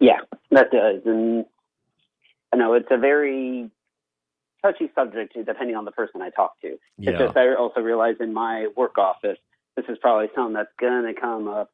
[0.00, 0.18] yeah
[0.50, 1.44] that does, and
[2.52, 3.70] I know it's a very
[4.62, 6.78] touchy subject depending on the person I talk to.
[6.96, 7.10] Yeah.
[7.10, 9.38] It's just I also realize in my work office,
[9.76, 11.70] this is probably something that's gonna come up.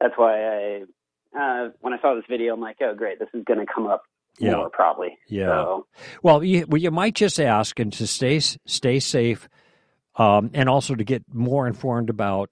[0.00, 0.82] That's why I,
[1.38, 4.02] uh, when I saw this video, I'm like, oh great, this is gonna come up
[4.38, 4.56] yeah.
[4.56, 5.18] more probably.
[5.28, 5.46] Yeah.
[5.46, 5.86] So,
[6.22, 9.48] well, you, well, you might just ask and to stay stay safe,
[10.16, 12.50] um, and also to get more informed about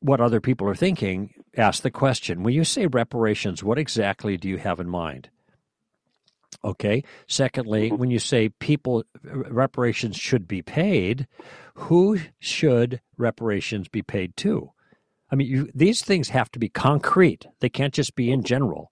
[0.00, 4.48] what other people are thinking, ask the question when you say reparations, what exactly do
[4.48, 5.28] you have in mind?
[6.64, 7.04] Okay.
[7.26, 7.96] Secondly, mm-hmm.
[7.96, 11.26] when you say people reparations should be paid,
[11.74, 14.72] who should reparations be paid to?
[15.30, 17.46] I mean, you, these things have to be concrete.
[17.60, 18.90] They can't just be in general.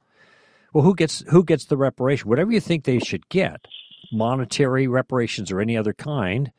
[0.72, 2.28] Well, who gets who gets the reparation?
[2.28, 3.66] Whatever you think they should get,
[4.12, 6.52] monetary reparations or any other kind,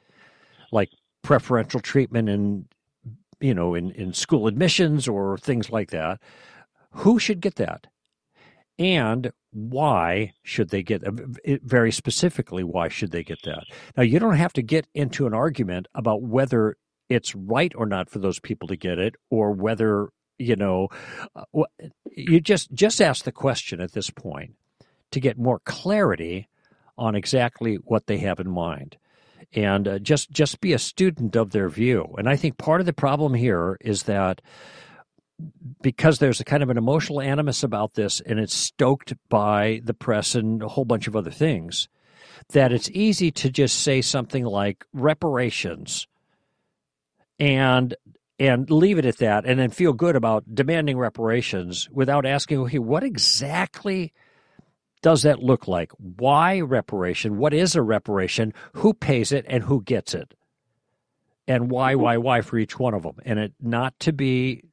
[0.71, 0.89] like
[1.21, 2.65] preferential treatment in
[3.39, 6.19] you know, in, in school admissions or things like that.
[6.91, 7.87] Who should get that?
[8.77, 11.11] And why should they get uh,
[11.43, 11.63] it?
[11.63, 13.63] very specifically why should they get that
[13.97, 16.77] now you don't have to get into an argument about whether
[17.09, 20.87] it's right or not for those people to get it or whether you know
[21.35, 21.63] uh,
[22.15, 24.55] you just just ask the question at this point
[25.11, 26.47] to get more clarity
[26.97, 28.97] on exactly what they have in mind
[29.53, 32.13] and uh, just just be a student of their view.
[32.17, 34.41] And I think part of the problem here is that
[35.81, 39.93] because there's a kind of an emotional animus about this, and it's stoked by the
[39.93, 41.87] press and a whole bunch of other things,
[42.49, 46.07] that it's easy to just say something like reparations
[47.39, 47.95] and
[48.37, 52.79] and leave it at that and then feel good about demanding reparations without asking okay
[52.79, 54.13] what exactly
[55.01, 55.91] does that look like?
[55.97, 57.37] Why reparation?
[57.37, 58.53] What is a reparation?
[58.73, 60.33] Who pays it and who gets it?
[61.47, 63.15] And why, why, why for each one of them?
[63.25, 64.63] And it not to be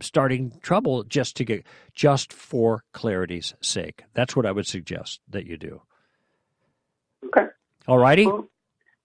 [0.00, 1.64] starting trouble just to get
[1.94, 4.04] just for clarity's sake.
[4.14, 5.82] That's what I would suggest that you do.
[7.26, 7.46] Okay.
[7.86, 8.26] All righty.
[8.26, 8.48] Well,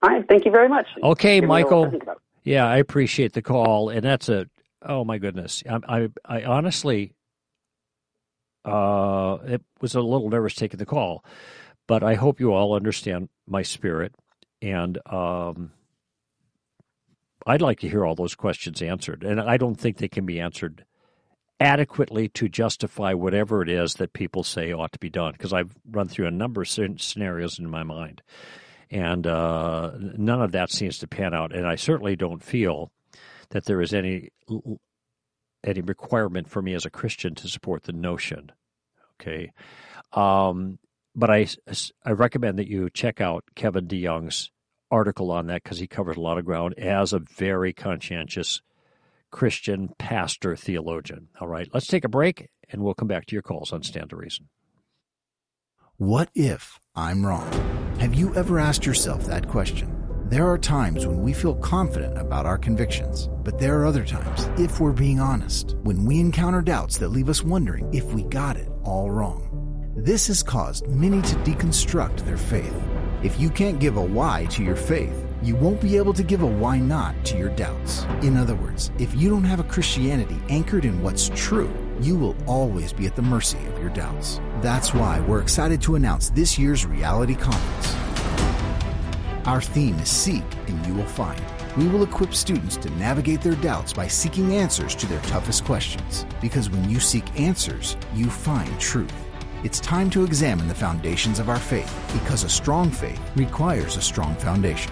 [0.02, 0.26] all right.
[0.28, 0.88] Thank you very much.
[1.04, 1.92] Okay, Give Michael.
[2.48, 4.48] Yeah, I appreciate the call, and that's a
[4.82, 5.64] oh my goodness.
[5.70, 7.14] I, I, I honestly
[8.64, 11.26] uh, it was a little nervous taking the call,
[11.90, 14.16] but I hope you all understand my spirit.
[14.62, 15.72] And um,
[17.46, 19.26] I'd like to hear all those questions answered.
[19.26, 20.86] And I don't think they can be answered
[21.60, 25.76] adequately to justify whatever it is that people say ought to be done, because I've
[25.92, 28.22] run through a number of scenarios in my mind.
[28.90, 31.54] And uh, none of that seems to pan out.
[31.54, 32.92] And I certainly don't feel
[33.50, 34.30] that there is any
[35.64, 38.52] any requirement for me as a Christian to support the notion.
[39.20, 39.52] Okay,
[40.14, 40.80] um,
[41.16, 41.48] but I
[42.06, 44.52] I recommend that you check out Kevin DeYoung's
[44.90, 48.62] article on that because he covers a lot of ground as a very conscientious
[49.32, 51.28] Christian pastor theologian.
[51.42, 54.12] All right, let's take a break and we'll come back to your calls on Stand
[54.12, 54.48] to Reason.
[55.98, 57.77] What if I'm wrong?
[58.00, 59.92] Have you ever asked yourself that question?
[60.30, 64.48] There are times when we feel confident about our convictions, but there are other times,
[64.60, 68.56] if we're being honest, when we encounter doubts that leave us wondering if we got
[68.56, 69.94] it all wrong.
[69.98, 72.76] This has caused many to deconstruct their faith.
[73.24, 76.44] If you can't give a why to your faith, you won't be able to give
[76.44, 78.04] a why not to your doubts.
[78.22, 82.36] In other words, if you don't have a Christianity anchored in what's true, you will
[82.46, 84.40] always be at the mercy of your doubts.
[84.62, 87.96] That's why we're excited to announce this year's Reality Conference.
[89.46, 91.40] Our theme is Seek and You Will Find.
[91.78, 96.26] We will equip students to navigate their doubts by seeking answers to their toughest questions.
[96.42, 99.14] Because when you seek answers, you find truth.
[99.64, 104.02] It's time to examine the foundations of our faith because a strong faith requires a
[104.02, 104.92] strong foundation.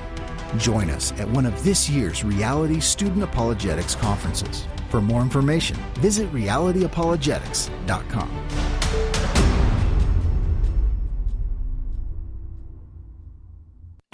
[0.60, 4.68] Join us at one of this year's Reality Student Apologetics conferences.
[4.90, 9.15] For more information, visit realityapologetics.com.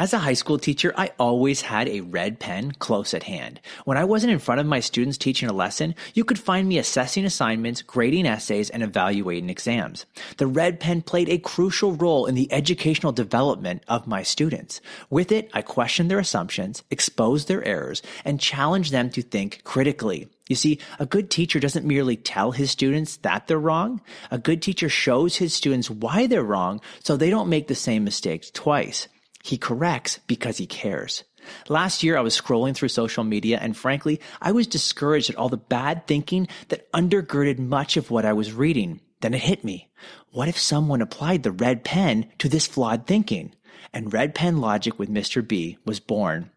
[0.02, 3.62] As a high school teacher, I always had a red pen close at hand.
[3.86, 6.80] When I wasn't in front of my students teaching a lesson, you could find me
[6.80, 10.08] assessing assignments, grading essays, and evaluating exams.
[10.38, 14.82] The red pen played a crucial role in the educational development of my students.
[15.12, 20.30] With it, I questioned their assumptions, exposed their errors, and challenged them to think critically.
[20.50, 24.02] You see, a good teacher doesn't merely tell his students that they're wrong.
[24.32, 28.04] A good teacher shows his students why they're wrong so they don't make the same
[28.04, 29.08] mistakes twice.
[29.44, 31.24] He corrects because he cares.
[31.70, 35.50] Last year, I was scrolling through social media and frankly, I was discouraged at all
[35.50, 39.02] the bad thinking that undergirded much of what I was reading.
[39.22, 39.90] Then it hit me.
[40.32, 43.54] What if someone applied the red pen to this flawed thinking?
[43.94, 45.46] And red pen logic with Mr.
[45.46, 46.52] B was born.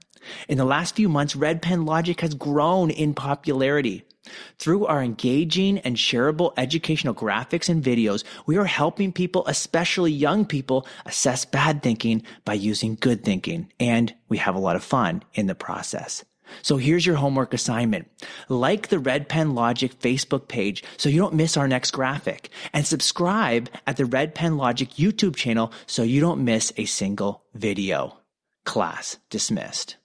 [0.49, 4.05] In the last few months, red pen logic has grown in popularity.
[4.59, 10.47] Through our engaging and shareable educational graphics and videos, we are helping people, especially young
[10.47, 13.71] people, assess bad thinking by using good thinking.
[13.79, 16.25] And we have a lot of fun in the process.
[16.63, 18.09] So here's your homework assignment.
[18.49, 22.51] Like the Red Pen Logic Facebook page so you don't miss our next graphic.
[22.73, 27.45] And subscribe at the Red Pen Logic YouTube channel so you don't miss a single
[27.55, 28.19] video.
[28.65, 29.97] Class dismissed.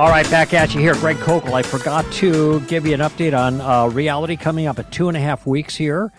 [0.00, 1.52] All right, back at you here, Greg Koukl.
[1.52, 5.16] I forgot to give you an update on uh, reality coming up at two and
[5.16, 6.10] a half weeks here.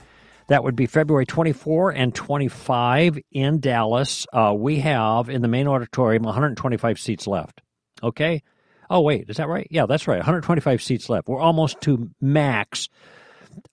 [0.50, 4.28] That would be February 24 and 25 in Dallas.
[4.32, 7.62] Uh, we have in the main auditorium 125 seats left.
[8.04, 8.44] Okay.
[8.88, 9.66] Oh, wait, is that right?
[9.72, 10.20] Yeah, that's right.
[10.20, 11.28] 125 seats left.
[11.28, 12.88] We're almost to max.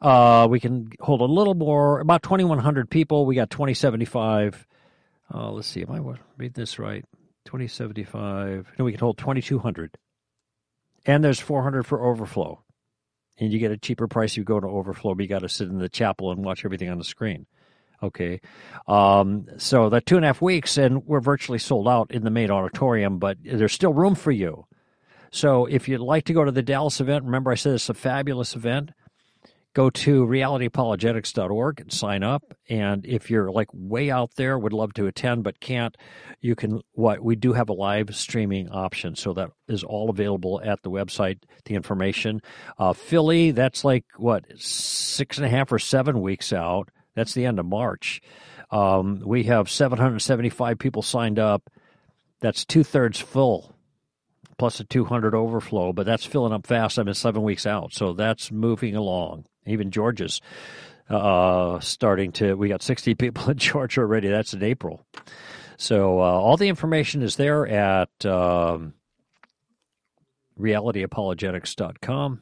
[0.01, 3.27] Uh, we can hold a little more, about 2,100 people.
[3.27, 4.66] We got 2075.
[5.35, 7.05] Uh, let's see, am I read this right?
[7.49, 8.75] 2075.
[8.79, 9.97] No, we can hold 2200.
[11.07, 12.63] And there's 400 for overflow.
[13.39, 15.49] And you get a cheaper price if you go to overflow, but you got to
[15.49, 17.47] sit in the chapel and watch everything on the screen.
[18.03, 18.43] Okay.
[18.87, 22.31] Um, so that two and a half weeks, and we're virtually sold out in the
[22.31, 24.67] main auditorium, but there's still room for you.
[25.33, 27.94] So if you'd like to go to the Dallas event, remember I said it's a
[27.94, 28.90] fabulous event
[29.79, 32.42] go to realityapologetics.org and sign up.
[32.68, 35.96] And if you're like way out there, would love to attend but can't,
[36.40, 36.81] you can.
[36.94, 40.90] What we do have a live streaming option, so that is all available at the
[40.90, 41.38] website.
[41.64, 42.40] The information.
[42.76, 46.88] Uh, Philly, that's like what six and a half or seven weeks out.
[47.14, 48.20] That's the end of March.
[48.72, 51.70] Um, we have 775 people signed up.
[52.40, 53.76] That's two thirds full
[54.58, 56.98] plus a 200 overflow, but that's filling up fast.
[56.98, 59.46] I'm in seven weeks out, so that's moving along.
[59.71, 60.40] Even Georgia's
[61.08, 62.54] uh, starting to.
[62.54, 64.29] We got 60 people in Georgia already.
[64.29, 65.04] That's in April.
[65.77, 68.94] So uh, all the information is there at um,
[70.58, 72.40] realityapologetics.com,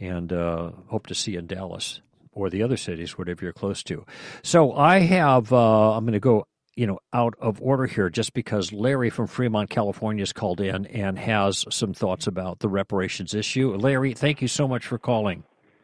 [0.00, 2.00] and uh, hope to see you in Dallas
[2.32, 4.04] or the other cities, whatever you're close to.
[4.42, 5.52] So I have.
[5.52, 6.46] Uh, I'm going to go
[6.78, 10.86] you know, out of order here just because Larry from Fremont, California has called in
[10.86, 13.74] and has some thoughts about the reparations issue.
[13.74, 15.42] Larry, thank you so much for calling.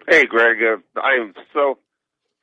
[0.09, 0.59] Hey, Greg.
[0.63, 1.79] Uh, I am so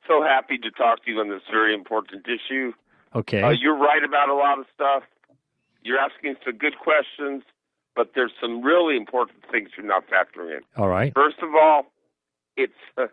[0.08, 2.74] so happy to talk to you on this very important issue.
[3.16, 3.42] Okay.
[3.42, 5.04] Uh, you're right about a lot of stuff.
[5.84, 7.44] You're asking some good questions,
[7.96, 10.62] but there's some really important things you're not factoring in.
[10.78, 11.14] All right.
[11.14, 11.86] First of all,
[12.58, 13.08] it's uh,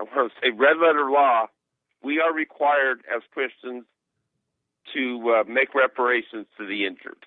[0.00, 1.46] I want to say red letter law.
[2.02, 3.84] We are required as Christians
[4.94, 7.26] to uh, make reparations to the injured,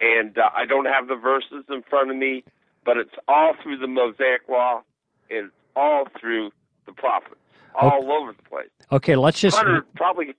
[0.00, 2.44] and uh, I don't have the verses in front of me,
[2.84, 4.82] but it's all through the Mosaic Law,
[5.30, 6.50] and all through
[6.86, 7.40] the prophets,
[7.74, 8.08] all okay.
[8.08, 8.68] over the place.
[8.90, 10.34] Okay, let's just Hundred, probably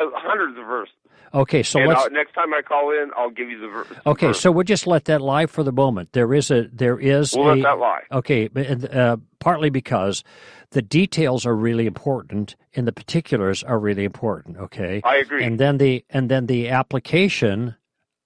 [0.00, 0.94] uh, hundreds of verses.
[1.34, 2.10] Okay, so let's.
[2.10, 3.86] Next time I call in, I'll give you the verse.
[4.04, 4.40] Okay, verse.
[4.40, 6.12] so we'll just let that lie for the moment.
[6.12, 8.02] There is a there is we'll a, let that lie.
[8.12, 8.50] Okay,
[8.92, 10.22] uh, partly because
[10.70, 14.58] the details are really important and the particulars are really important.
[14.58, 15.42] Okay, I agree.
[15.42, 17.76] And then the and then the application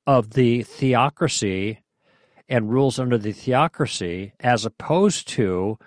[0.07, 1.79] of the theocracy
[2.49, 5.79] and rules under the theocracy, as opposed to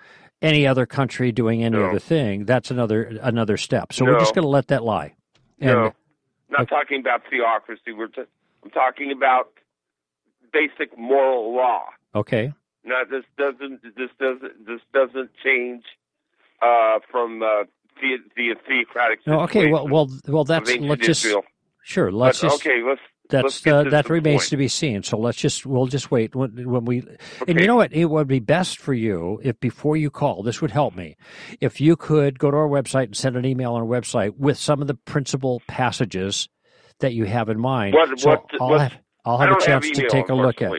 [0.42, 1.90] any other country doing any no.
[1.90, 3.94] other thing, that's another another step.
[3.94, 4.12] So no.
[4.12, 5.16] we're just going to let that lie.
[5.60, 5.94] And, no,
[6.50, 6.70] not okay.
[6.70, 7.92] talking about theocracy.
[7.92, 8.24] We're t-
[8.64, 9.52] I'm talking about
[10.52, 11.86] basic moral law.
[12.16, 12.54] Okay.
[12.84, 15.84] Now this doesn't this doesn't this doesn't change
[16.62, 17.64] uh, from uh,
[18.02, 19.20] the the theocratic.
[19.28, 19.72] No, okay.
[19.72, 20.44] Well, well, well.
[20.46, 21.28] That's let's just
[21.84, 22.12] sure.
[22.12, 22.82] Let's but, just okay.
[22.82, 25.04] Let's that's uh, that remains to be seen.
[25.04, 27.02] So let's just we'll just wait when, when we.
[27.02, 27.18] Okay.
[27.48, 27.94] And you know what?
[27.94, 31.16] It would be best for you if before you call, this would help me,
[31.62, 34.58] if you could go to our website and send an email on our website with
[34.58, 36.50] some of the principal passages
[37.00, 37.94] that you have in mind.
[37.94, 40.62] What, so what, I'll what, have I'll have a chance have to take a look
[40.62, 40.72] at.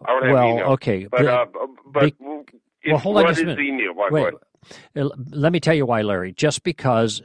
[0.00, 1.46] well, okay, but, uh,
[1.86, 3.60] but be, well, hold on what just a minute.
[3.60, 3.94] email?
[3.94, 4.34] Why, Wait,
[4.94, 5.08] why?
[5.30, 6.32] let me tell you why, Larry.
[6.32, 7.22] Just because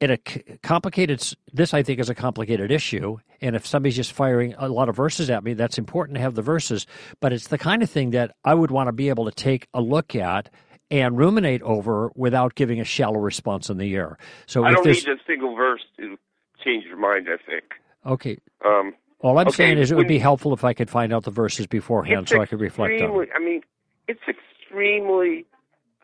[0.00, 0.16] in a
[0.62, 1.22] complicated
[1.52, 4.96] this i think is a complicated issue and if somebody's just firing a lot of
[4.96, 6.86] verses at me that's important to have the verses
[7.20, 9.68] but it's the kind of thing that i would want to be able to take
[9.74, 10.50] a look at
[10.90, 14.18] and ruminate over without giving a shallow response in the air.
[14.46, 16.16] So i don't need a single verse to
[16.64, 17.64] change your mind i think.
[18.04, 18.38] Okay.
[18.64, 21.24] Um, all i'm okay, saying is it would be helpful if i could find out
[21.24, 23.62] the verses beforehand so i could reflect on them i mean
[24.08, 25.46] it's extremely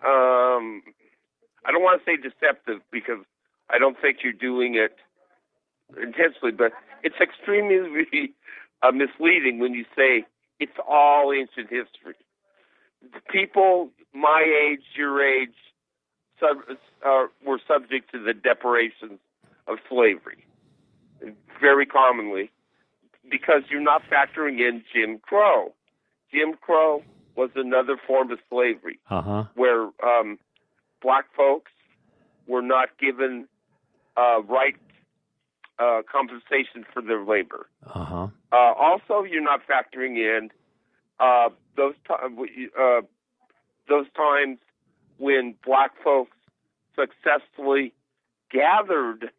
[0.04, 0.82] um,
[1.64, 3.18] i don't want to say deceptive because
[3.70, 4.96] I don't think you're doing it
[6.00, 8.34] intentionally, but it's extremely
[8.82, 10.24] uh, misleading when you say
[10.58, 12.14] it's all ancient history.
[13.02, 15.54] The people my age, your age,
[16.40, 16.58] sub,
[17.04, 19.20] uh, were subject to the deprivations
[19.68, 20.46] of slavery,
[21.60, 22.50] very commonly,
[23.30, 25.74] because you're not factoring in Jim Crow.
[26.32, 27.02] Jim Crow
[27.36, 29.44] was another form of slavery, uh-huh.
[29.54, 30.38] where um,
[31.02, 31.72] black folks
[32.46, 33.46] were not given
[34.16, 34.76] uh, right
[35.78, 37.68] uh, compensation for their labor.
[37.86, 38.28] Uh-huh.
[38.52, 40.50] Uh, also, you're not factoring in
[41.20, 43.00] uh, those t- uh,
[43.88, 44.58] those times
[45.18, 46.36] when black folks
[46.94, 47.92] successfully
[48.50, 49.30] gathered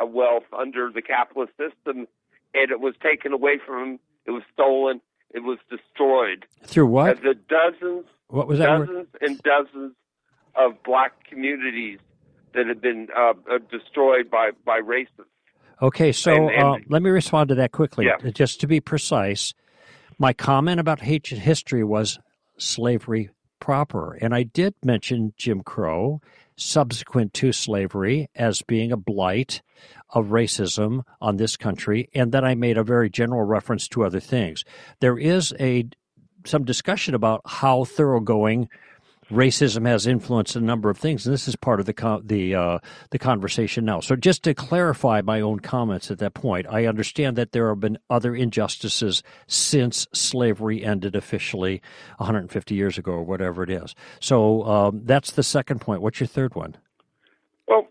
[0.00, 2.06] a wealth under the capitalist system,
[2.54, 4.00] and it was taken away from them.
[4.26, 5.00] It was stolen.
[5.30, 6.46] It was destroyed.
[6.62, 7.20] Through what?
[7.22, 9.92] the dozens, what was that dozens and dozens
[10.54, 11.98] of black communities
[12.54, 13.34] that have been uh,
[13.70, 15.26] destroyed by by racists.
[15.82, 18.06] Okay, so and, and, uh, let me respond to that quickly.
[18.06, 18.30] Yeah.
[18.30, 19.54] Just to be precise,
[20.18, 22.18] my comment about ancient history was
[22.58, 23.30] slavery
[23.60, 26.20] proper, and I did mention Jim Crow
[26.56, 29.60] subsequent to slavery as being a blight
[30.10, 34.20] of racism on this country, and then I made a very general reference to other
[34.20, 34.64] things.
[35.00, 35.88] There is a
[36.46, 38.68] some discussion about how thoroughgoing
[39.30, 42.54] racism has influenced a number of things, and this is part of the con- the
[42.54, 42.78] uh,
[43.10, 44.00] the conversation now.
[44.00, 47.80] So, just to clarify my own comments at that point, I understand that there have
[47.80, 51.82] been other injustices since slavery ended officially
[52.18, 53.94] 150 years ago, or whatever it is.
[54.20, 56.02] So, um, that's the second point.
[56.02, 56.76] What's your third one?
[57.68, 57.88] Well,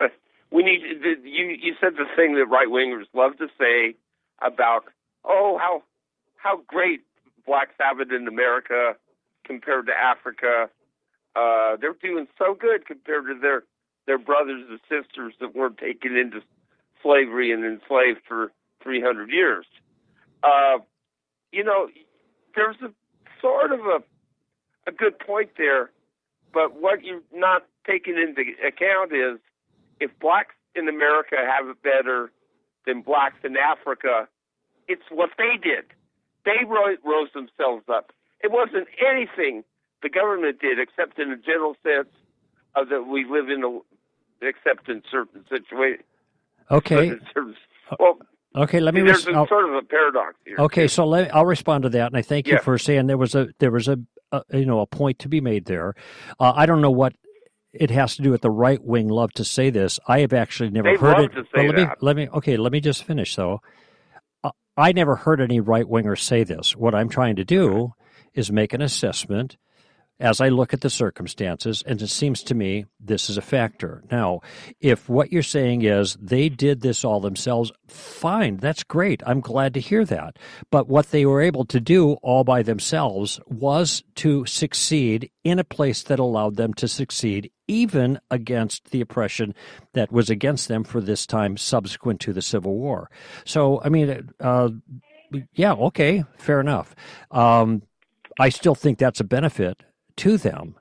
[0.52, 0.80] we need
[1.24, 1.56] you.
[1.60, 3.96] You said the thing that right wingers love to say
[4.40, 4.84] about
[5.24, 5.82] oh how
[6.36, 7.00] how great
[7.46, 8.94] blacks have it in America
[9.48, 10.68] compared to Africa.
[11.34, 13.64] Uh, they're doing so good compared to their
[14.06, 16.40] their brothers and sisters that weren't taken into
[17.02, 19.66] slavery and enslaved for 300 years.
[20.42, 20.78] Uh,
[21.52, 21.88] you know,
[22.54, 22.90] there's a
[23.42, 24.02] sort of a
[24.86, 25.90] a good point there,
[26.52, 29.38] but what you're not taking into account is
[30.00, 32.30] if blacks in America have it better
[32.86, 34.28] than blacks in Africa,
[34.86, 35.84] it's what they did.
[36.44, 38.12] They rose themselves up
[38.42, 39.64] it wasn't anything
[40.02, 42.08] the government did, except in a general sense
[42.76, 43.80] of that we live in a,
[44.46, 46.04] except in certain situations.
[46.70, 47.12] Okay.
[47.98, 48.18] well,
[48.56, 48.80] okay.
[48.80, 49.00] Let me.
[49.02, 50.56] There's res- sort of a paradox here.
[50.58, 52.60] Okay, so let, I'll respond to that, and I thank you Yeah.
[52.60, 53.98] for saying there was a there was a,
[54.32, 55.94] a you know a point to be made there.
[56.38, 57.14] Uh, I don't know what
[57.72, 59.98] it has to do with the right wing love to say this.
[60.06, 61.28] I have actually never They heard it.
[61.34, 62.02] to say well, let me that.
[62.02, 62.56] let me okay.
[62.56, 63.60] Let me just finish though.
[64.44, 66.76] Uh, I never heard any right wingers say this.
[66.76, 67.94] What I'm trying to do
[68.34, 69.56] is make an assessment
[70.20, 74.02] as I look at the circumstances, and it seems to me this is a factor.
[74.10, 74.40] Now,
[74.80, 79.22] if what you're saying is they did this all themselves, fine, that's great.
[79.24, 80.36] I'm glad to hear that.
[80.70, 85.64] But what they were able to do all by themselves was to succeed in a
[85.64, 89.54] place that allowed them to succeed even against the oppression
[89.92, 93.10] that was against them for this time subsequent to the Civil War.
[93.44, 94.70] So, I mean, uh,
[95.52, 96.94] yeah, okay, fair enough.
[97.30, 97.82] Um,
[98.38, 99.82] I still think that's a benefit
[100.18, 100.76] to them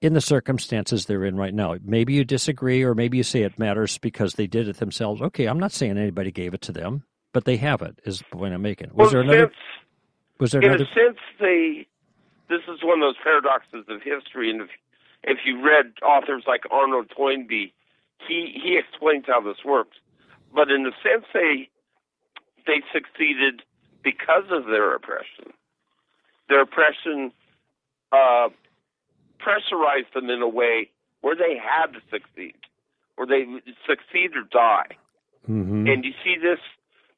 [0.00, 1.76] in the circumstances they're in right now.
[1.82, 5.22] Maybe you disagree, or maybe you say it matters because they did it themselves.
[5.22, 7.98] Okay, I'm not saying anybody gave it to them, but they have it.
[8.04, 8.88] Is the point I'm making.
[8.88, 9.38] Was well, there another?
[9.46, 9.54] Since,
[10.38, 10.84] was there in another?
[10.84, 11.86] a sense, they.
[12.48, 14.68] This is one of those paradoxes of history, and if
[15.22, 17.72] if you read authors like Arnold Toynbee,
[18.28, 19.96] he he explains how this works.
[20.54, 21.68] But in a sense, they
[22.66, 23.62] they succeeded
[24.02, 25.52] because of their oppression.
[26.48, 27.32] Their oppression
[28.12, 28.48] uh,
[29.38, 30.90] pressurized them in a way
[31.20, 32.54] where they had to succeed,
[33.16, 33.44] where they
[33.86, 34.96] succeed or die.
[35.48, 35.86] Mm-hmm.
[35.86, 36.58] And you see this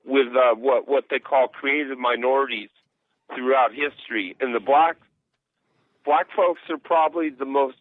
[0.04, 2.70] with uh, what what they call creative minorities
[3.34, 4.36] throughout history.
[4.40, 4.96] And the black
[6.04, 7.76] black folks are probably the most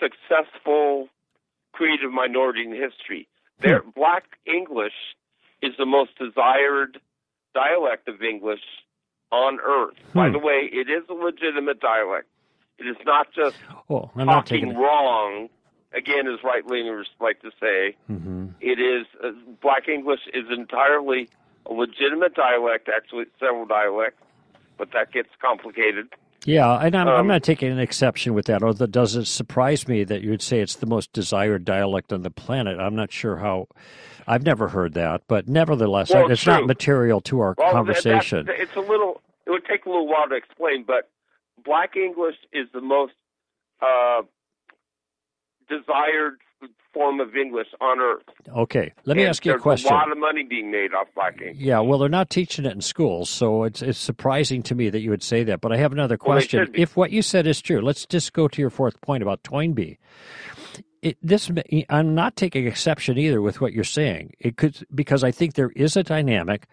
[0.00, 1.08] successful
[1.72, 3.26] creative minority in history.
[3.60, 3.90] Their Hmm.
[3.90, 5.16] black English
[5.62, 7.00] is the most desired
[7.54, 8.62] dialect of English
[9.34, 9.94] on earth.
[10.14, 10.32] By Hmm.
[10.34, 12.26] the way, it is a legitimate dialect.
[12.78, 13.56] It is not just
[13.90, 14.76] Oh, I'm talking it.
[14.76, 15.48] wrong.
[15.92, 18.46] Again, as right wingers like to say, Mm-hmm.
[18.60, 19.30] it is uh,
[19.62, 21.28] Black English is entirely
[21.66, 22.88] a legitimate dialect.
[22.88, 24.20] Actually, several dialects,
[24.78, 26.08] but that gets complicated.
[26.46, 28.62] Yeah, and I'm, I'm Um, not taking an exception with that.
[28.62, 32.22] Although, does it surprise me that you would say it's the most desired dialect on
[32.22, 32.78] the planet?
[32.80, 33.68] I'm not sure how.
[34.26, 38.46] I've never heard that, but nevertheless, Well, it's not material to our Well, conversation.
[38.46, 39.20] that- it's a little.
[39.46, 41.10] It would take a little while to explain, but
[41.64, 43.12] Black English is the most
[43.82, 44.22] uh,
[45.68, 46.38] desired
[46.92, 48.22] form of English on earth.
[48.56, 49.90] okay, let me And ask you a there's question.
[49.92, 51.56] a lot of money being made off Black English.
[51.58, 55.00] Yeah, well, they're not teaching it in schools, so it's it's surprising to me that
[55.00, 55.60] you would say that.
[55.60, 56.70] But I have another question.
[56.70, 56.82] be.
[56.82, 59.98] if what you said is true, let's just go to your fourth point about Toynbee.
[61.04, 61.50] It, this
[61.90, 64.32] I'm not taking exception either with what you're saying.
[64.40, 66.66] It could because I think there is a dynamic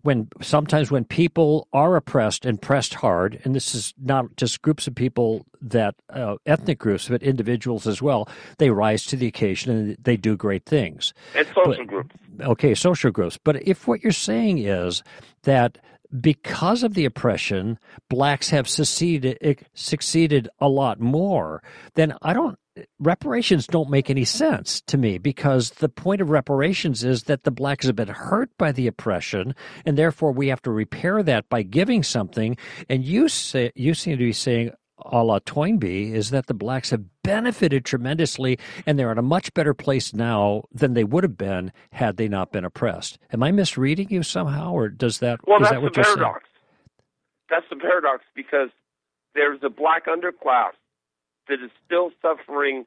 [0.00, 4.86] when sometimes when people are oppressed and pressed hard, and this is not just groups
[4.86, 8.30] of people that uh, ethnic groups, but individuals as well.
[8.56, 12.14] They rise to the occasion and they do great things And social But- groups.
[12.40, 13.38] okay, social groups.
[13.44, 15.02] But if what you're saying is
[15.42, 15.76] that
[16.18, 19.36] because of the oppression, blacks have succeeded
[19.74, 21.62] succeeded a lot more,
[21.94, 22.58] then I don't
[22.98, 27.50] reparations don't make any sense to me because the point of reparations is that the
[27.50, 29.54] blacks have been hurt by the oppression
[29.84, 32.56] and therefore we have to repair that by giving something
[32.88, 36.90] and you say you seem to be saying a la Toynbee is that the blacks
[36.90, 41.36] have benefited tremendously and they're in a much better place now than they would have
[41.36, 43.18] been had they not been oppressed.
[43.32, 46.48] Am I misreading you somehow, or does that Well, is that's that what you're paradox.
[47.50, 48.70] That's the paradox because
[49.34, 50.72] there's a black underclass
[51.48, 52.86] that is still suffering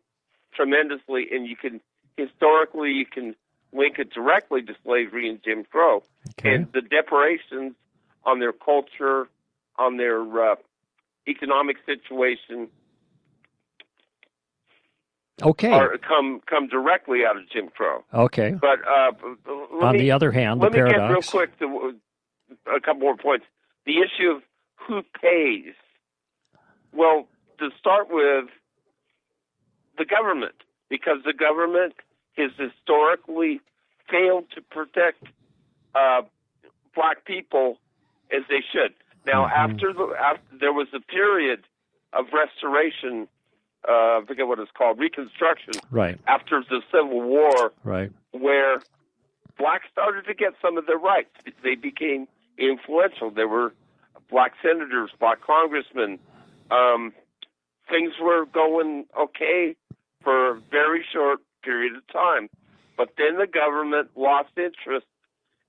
[0.54, 1.80] tremendously, and you can
[2.18, 3.36] historically you can
[3.72, 6.04] link it directly to slavery and Jim Crow
[6.42, 6.56] saying?
[6.56, 7.76] and the deprivations
[8.26, 9.28] on their culture,
[9.78, 10.56] on their uh,
[11.28, 12.68] economic situation,
[15.42, 15.72] Okay.
[15.72, 18.04] are come come directly out of Jim Crow.
[18.14, 18.56] Okay.
[18.60, 19.12] But uh,
[19.82, 21.94] On me, the other hand, the let me get real quick to
[22.76, 23.46] a couple more points.
[23.86, 24.42] The issue of
[24.76, 25.74] who pays.
[26.94, 27.28] Well,
[27.60, 28.46] to start with,
[29.98, 30.56] the government,
[30.90, 31.94] because the government
[32.38, 33.60] has historically
[34.10, 35.24] failed to protect
[35.96, 36.22] uh,
[36.96, 37.78] black people
[38.32, 38.94] as they should.
[39.26, 39.52] Now, Mhm.
[39.52, 41.64] after the after there was a period
[42.14, 43.28] of restoration,
[43.88, 46.18] uh, I forget what it's called, Reconstruction, Right.
[46.28, 48.12] after the Civil War, Right.
[48.32, 48.84] where
[49.58, 51.32] blacks started to get some of their rights.
[51.62, 53.32] They became influential.
[53.32, 53.74] There were
[54.30, 56.20] black senators, black congressmen.
[56.72, 57.14] Um,
[57.90, 59.76] things were going okay
[60.24, 62.50] for a very short period of time.
[62.98, 65.06] But then the government lost interest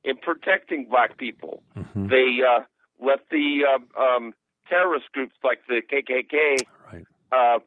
[0.04, 1.62] in protecting black people.
[1.76, 2.08] Mhm.
[2.08, 2.64] They uh,
[3.00, 4.34] let the uh, um,
[4.68, 7.06] terrorist groups like the KKK Right.
[7.32, 7.58] uh,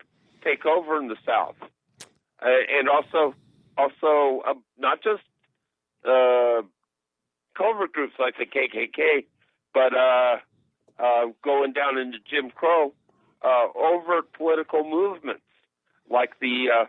[0.43, 3.35] take over in the South, uh, and also
[3.77, 5.23] also uh, not just
[6.05, 6.61] uh,
[7.57, 9.25] covert groups like the KKK,
[9.73, 10.37] but uh,
[10.99, 12.93] uh, going down into Jim Crow,
[13.43, 15.41] uh, overt political movements
[16.09, 16.85] like the uh,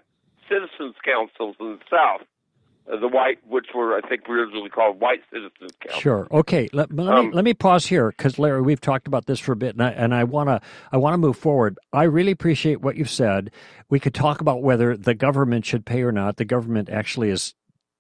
[0.48, 2.26] citizens councils in the South,
[2.92, 6.02] uh, the white, which were I think originally called white citizens councils.
[6.02, 6.28] Sure.
[6.30, 6.68] Okay.
[6.72, 9.52] Let, let Um, me let me pause here because Larry, we've talked about this for
[9.52, 10.60] a bit, and I and I want to
[10.92, 11.78] I want to move forward.
[11.92, 13.50] I really appreciate what you've said.
[13.88, 16.36] We could talk about whether the government should pay or not.
[16.36, 17.54] The government actually is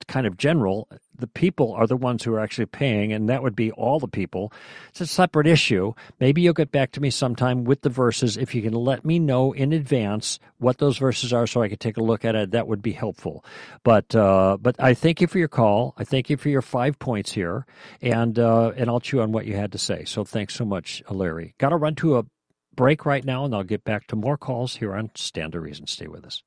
[0.04, 0.88] kind of general.
[1.16, 4.08] The people are the ones who are actually paying, and that would be all the
[4.08, 4.52] people.
[4.88, 5.92] It's a separate issue.
[6.20, 8.36] Maybe you'll get back to me sometime with the verses.
[8.36, 11.78] If you can let me know in advance what those verses are so I can
[11.78, 13.44] take a look at it, that would be helpful.
[13.82, 15.94] But uh, but I thank you for your call.
[15.96, 17.66] I thank you for your five points here,
[18.02, 20.04] and uh, and I'll chew on what you had to say.
[20.04, 21.54] So thanks so much, Larry.
[21.58, 22.24] Got to run to a
[22.74, 25.86] break right now, and I'll get back to more calls here on Stand to Reason.
[25.86, 26.42] Stay with us.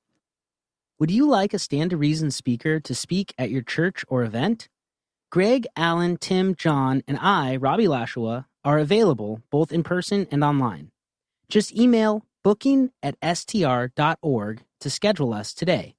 [0.99, 4.67] Would you like a Stand to Reason speaker to speak at your church or event?
[5.29, 10.89] Greg, Alan, Tim, Jon, and I, Robbie Lashua, are available both in person and online.
[11.49, 15.93] Just email booking at str.org to schedule us today.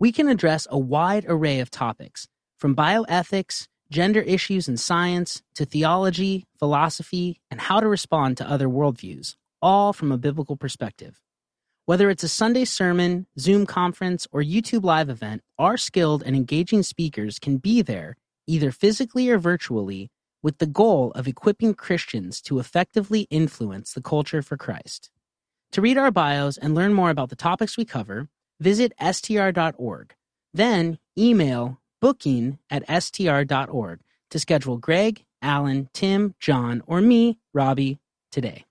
[0.00, 2.26] We can address a wide array of topics,
[2.58, 8.66] from bioethics, gender issues in science, to theology, philosophy, and how to respond to other
[8.66, 11.20] worldviews, all from a biblical perspective.
[11.86, 16.82] Whether it's a Sunday sermon, Zoom conference, or YouTube live event, our skilled and engaging
[16.82, 18.16] speakers can be there,
[18.46, 20.08] either physically or virtually,
[20.42, 25.10] with the goal of equipping Christians to effectively influence the culture for Christ.
[25.72, 28.28] To read our bios and learn more about the topics we cover,
[28.58, 30.14] visit str.org.
[30.54, 37.98] Then email booking at str.org to schedule Greg, Alan, Tim, Jon, or me, Robbie,
[38.32, 38.64] today.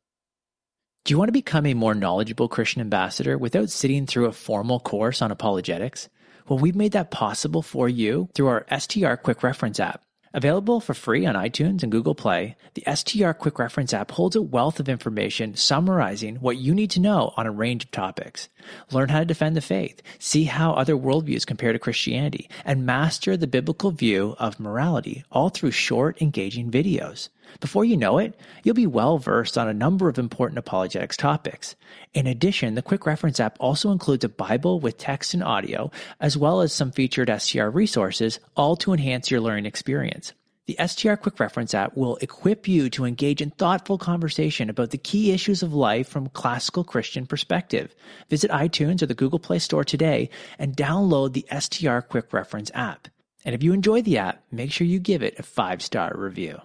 [1.05, 4.79] Do you want to become a more knowledgeable Christian ambassador without sitting through a formal
[4.79, 6.07] course on apologetics?
[6.47, 10.05] Well, we've made that possible for you through our STR Quick Reference app.
[10.33, 14.41] Available for free on iTunes and Google Play, the STR Quick Reference app holds a
[14.41, 18.47] wealth of information summarizing what you need to know on a range of topics.
[18.89, 23.35] Learn how to defend the faith, see how other worldviews compare to Christianity, and master
[23.35, 27.27] the biblical view of morality, all through short, engaging videos.
[27.59, 31.75] Before you know it, you'll be well versed on a number of important apologetics topics.
[32.13, 36.37] In addition, the Quick Reference app also includes a Bible with text and audio, as
[36.37, 40.33] well as some featured STR resources, all to enhance your learning experience.
[40.65, 44.97] The STR Quick Reference app will equip you to engage in thoughtful conversation about the
[44.97, 47.93] key issues of life from classical Christian perspective.
[48.29, 53.09] Visit iTunes or the Google Play Store today and download the STR Quick Reference app.
[53.43, 56.61] And if you enjoy the app, make sure you give it a five star review.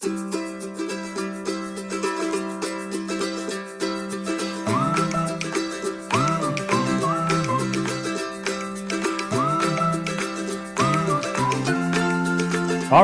[0.00, 0.10] All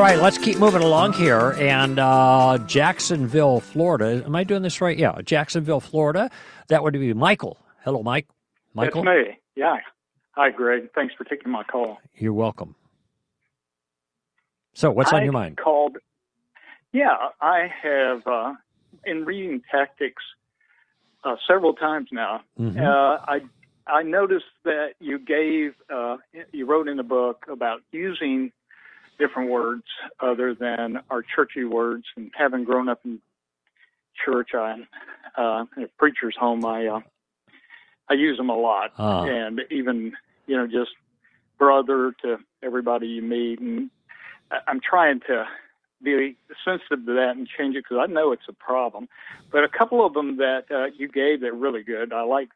[0.01, 1.51] right, let's keep moving along here.
[1.59, 4.23] And uh, Jacksonville, Florida.
[4.25, 4.97] Am I doing this right?
[4.97, 6.31] Yeah, Jacksonville, Florida.
[6.69, 7.57] That would be Michael.
[7.83, 8.27] Hello, Mike.
[8.73, 9.03] Michael.
[9.03, 9.37] That's me.
[9.55, 9.77] Yeah.
[10.31, 10.89] Hi, Greg.
[10.95, 11.97] Thanks for taking my call.
[12.15, 12.75] You're welcome.
[14.73, 15.57] So, what's on your mind?
[15.57, 15.97] Called.
[16.95, 18.53] Yeah, I have uh,
[19.05, 20.23] in reading tactics
[21.25, 22.41] uh, several times now.
[22.57, 22.79] Mhm.
[22.79, 23.41] Uh, I
[23.85, 26.15] I noticed that you gave uh,
[26.53, 28.53] you wrote in the book about using
[29.19, 29.83] different words
[30.21, 32.05] other than our churchy words.
[32.15, 33.19] And having grown up in
[34.23, 34.87] church, I
[35.35, 37.01] uh, in a preacher's home, I uh,
[38.07, 39.25] I use them a lot, Ah.
[39.25, 40.13] and even
[40.47, 40.91] you know just
[41.57, 43.89] brother to everybody you meet, and
[44.65, 45.45] I'm trying to
[46.01, 49.07] be sensitive to that and change it because I know it's a problem.
[49.51, 52.13] But a couple of them that uh, you gave that are really good.
[52.13, 52.49] I like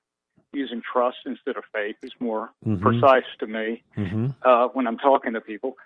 [0.54, 1.96] using trust instead of faith.
[2.02, 2.82] It's more Mhm.
[2.82, 5.78] precise to me hmm uh, when I'm talking to people.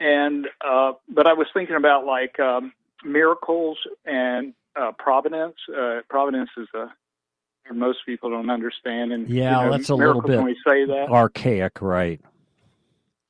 [0.00, 2.72] And uh, but I was thinking about like um,
[3.04, 5.56] miracles and uh, providence.
[5.68, 6.92] Uh, providence is a
[7.74, 10.86] most people don't understand, and Yeah, you know, that's a little bit when we say
[10.86, 11.08] that.
[11.10, 12.20] Archaic, right?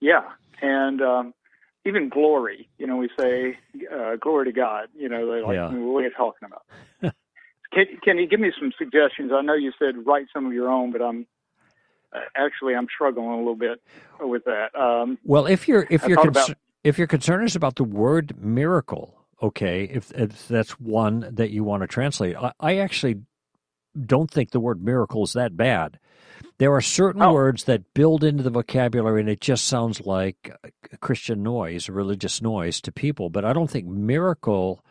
[0.00, 0.22] Yeah,
[0.62, 1.34] and um,
[1.84, 2.68] even glory.
[2.78, 3.58] You know, we say
[3.92, 4.88] uh, glory to God.
[4.96, 5.70] You know, they like Yeah.
[5.70, 6.62] what are you talking about?
[7.72, 9.32] can Can you give me some suggestions?
[9.34, 11.26] I know you said write some of your own, but I'm
[12.12, 13.80] uh, actually I'm struggling a little bit
[14.20, 14.74] with that.
[14.78, 18.40] Um, Well, if you're if you're concer- about- if your concern is about the word
[18.40, 23.16] miracle, okay, if, if that's one that you want to translate, I, I actually
[24.06, 25.98] don't think the word miracle is that bad.
[26.58, 27.32] There are certain Oh.
[27.32, 30.52] words that build into the vocabulary, and it just sounds like
[31.00, 33.30] Christian noise, religious noise to people.
[33.30, 34.84] But I don't think miracle.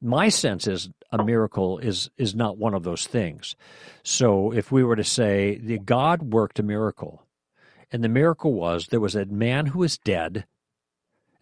[0.00, 3.54] My sense is a miracle is is not one of those things.
[4.02, 7.24] So if we were to say the God worked a miracle,
[7.92, 10.46] and the miracle was there was a man who was dead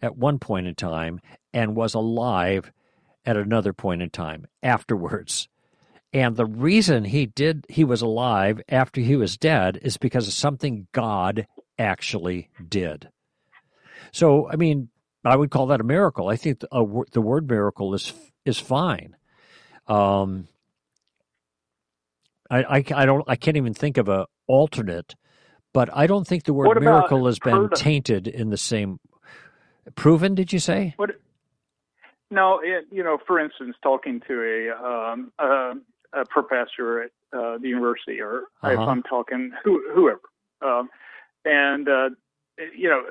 [0.01, 1.19] at one point in time
[1.53, 2.71] and was alive
[3.25, 5.47] at another point in time afterwards.
[6.13, 10.33] And the reason he did he was alive after he was dead is because of
[10.33, 11.47] something God
[11.79, 13.09] actually did.
[14.11, 14.89] So, I mean,
[15.23, 16.27] I would call that a miracle.
[16.27, 18.13] I think the, the word miracle is
[18.45, 19.15] is fine.
[19.87, 20.47] Um,
[22.49, 25.15] I, I, I don't I can't even think of a alternate,
[25.73, 28.99] but I don't think the word miracle has been tainted in the same.
[29.95, 30.35] Proven?
[30.35, 30.93] Did you say?
[30.97, 31.11] What?
[32.29, 35.73] No, it, you know, for instance, talking to a um, a,
[36.13, 38.71] a professor at uh, the university, or uh-huh.
[38.71, 40.21] if I'm talking who, whoever,
[40.61, 40.89] um,
[41.45, 42.09] and uh,
[42.75, 43.03] you know,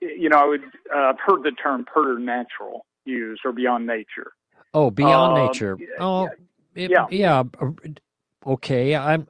[0.00, 0.62] you know, I would
[0.94, 4.32] uh, I've heard the term preternatural used or beyond nature.
[4.74, 5.78] Oh, beyond um, nature.
[5.98, 6.28] Oh,
[6.74, 7.42] it, yeah, yeah.
[8.46, 9.28] Okay, I'm.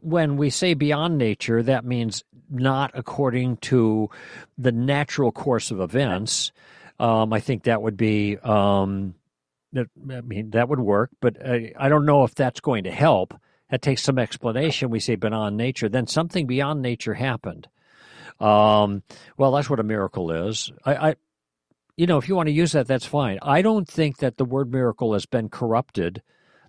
[0.00, 4.10] When we say beyond nature, that means not according to
[4.58, 6.50] the natural course of events.
[6.98, 8.36] Um, I think that would be.
[8.38, 9.14] Um,
[9.76, 13.34] I mean, that would work, but I, I don't know if that's going to help.
[13.70, 14.90] That takes some explanation.
[14.90, 17.68] We say beyond nature, then something beyond nature happened.
[18.40, 19.02] Um,
[19.36, 20.72] well, that's what a miracle is.
[20.84, 21.14] I, I,
[21.96, 23.38] you know, if you want to use that, that's fine.
[23.42, 26.22] I don't think that the word miracle has been corrupted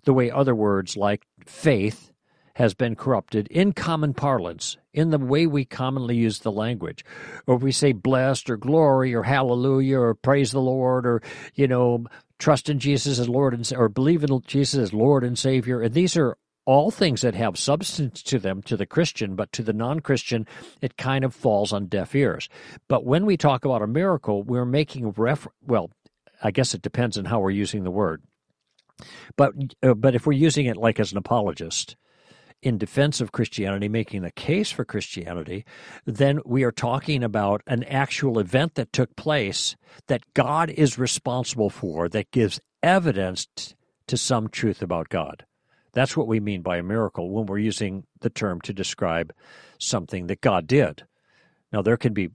[0.04, 2.12] the way other words like faith
[2.54, 7.04] has been corrupted in common parlance, in the way we commonly use the language.
[7.46, 11.22] Or we say blessed or glory or hallelujah or praise the Lord or,
[11.54, 12.04] you know,
[12.42, 15.80] trust in Jesus as Lord and or believe in Jesus as Lord and Savior.
[15.80, 19.62] And these are all things that have substance to them to the Christian, but to
[19.62, 20.46] the non Christian,
[20.80, 22.48] it kind of falls on deaf ears.
[22.88, 25.46] But when we talk about a miracle, we're making ref.
[25.64, 25.90] Well,
[26.42, 28.22] I guess it depends on how we're using the word.
[29.36, 31.96] But uh, but if we're using it like as an apologist
[32.62, 35.64] in defense of Christianity, making a case for Christianity,
[36.06, 41.70] then we are talking about an actual event that took place that God is responsible
[41.70, 43.48] for that gives evidence
[44.06, 45.44] to some truth about God.
[45.92, 49.32] That's what we mean by a miracle when we're using the term to describe
[49.78, 51.04] something that God did.
[51.72, 52.30] Now, there can be,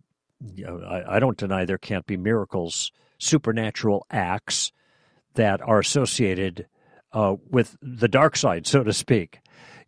[0.54, 4.72] you know, I, I don't deny there can't be miracles, supernatural acts
[5.36, 6.68] that are associated
[7.14, 9.40] uh, with the dark side, so to speak.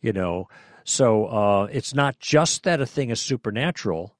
[0.01, 0.47] You know,
[0.83, 4.15] so uh, it's not just that a thing is supernatural,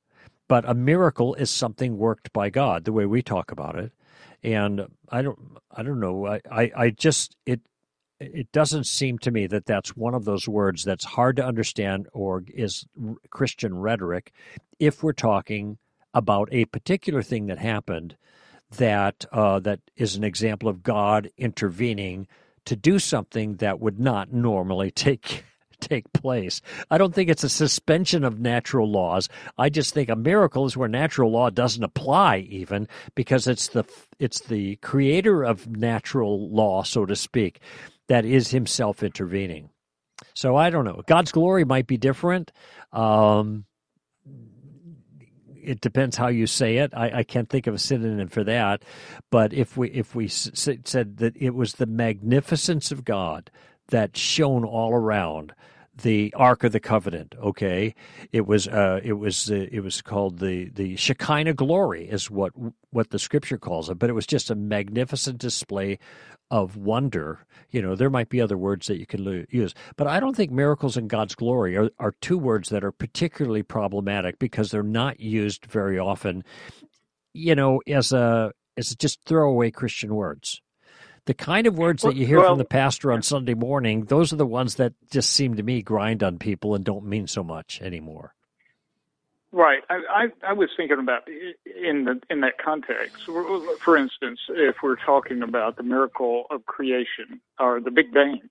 [0.48, 3.92] but a miracle is something worked by God, the way we talk about it.
[4.44, 5.40] And I don't,
[5.72, 6.28] I don't know.
[6.28, 7.62] I, I, I just it
[8.20, 12.08] it doesn't seem to me that that's one of those words that's hard to understand
[12.14, 12.86] or is
[13.30, 14.34] Christian rhetoric
[14.78, 15.78] if we're talking
[16.14, 18.18] about a particular thing that happened
[18.78, 22.28] that uh, that is an example of God intervening
[22.66, 25.44] to do something that would not normally take
[25.90, 26.62] take place.
[26.90, 29.30] I don't think it's a suspension of natural laws.
[29.58, 33.84] I just think a miracle is where natural law doesn't apply even because it's the
[34.20, 37.60] it's the creator of natural law so to speak
[38.08, 39.70] that is himself intervening.
[40.34, 41.02] So I don't know.
[41.08, 42.52] God's glory might be different.
[42.92, 43.66] Um,
[45.62, 46.92] it depends how you say it.
[46.96, 48.84] I, I, can't think of a synonym for that.
[49.30, 53.52] But if we if we s- said that it was the magnificence of God
[53.90, 55.54] that shone all around
[56.02, 57.36] the Ark of the Covenant.
[57.42, 57.94] Okay,
[58.32, 62.54] it was uh, it was uh, it was called the the Shekinah glory is what
[62.92, 64.00] what the Scripture calls it.
[64.00, 66.00] But it was just a magnificent display
[66.52, 67.46] of wonder.
[67.70, 70.52] You know, there might be other words that you can use, but I don't think
[70.52, 75.20] miracles and God's glory are, are two words that are particularly problematic because they're not
[75.20, 76.44] used very often,
[77.34, 80.62] you know, as a as just throwaway Christian words.
[81.30, 84.34] The kind of words that you hear well, from the pastor on Sunday morning, those
[84.34, 87.44] are the ones that just seem to me grind on people and don't mean so
[87.44, 88.34] much anymore.
[89.52, 89.84] Right.
[89.92, 93.26] I, I, I was thinking about in the in that context.
[93.26, 98.50] For instance, if we're talking about the miracle of creation or the Big Bang,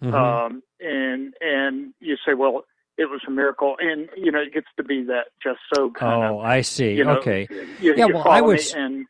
[0.00, 0.14] mm-hmm.
[0.14, 2.62] um, and and you say, well,
[2.98, 6.22] it was a miracle, and you know, it gets to be that just so kind
[6.22, 6.44] oh, of.
[6.44, 6.92] I see.
[6.92, 7.48] You know, okay.
[7.80, 8.04] You, yeah.
[8.04, 8.74] Well, I was.
[8.74, 9.06] And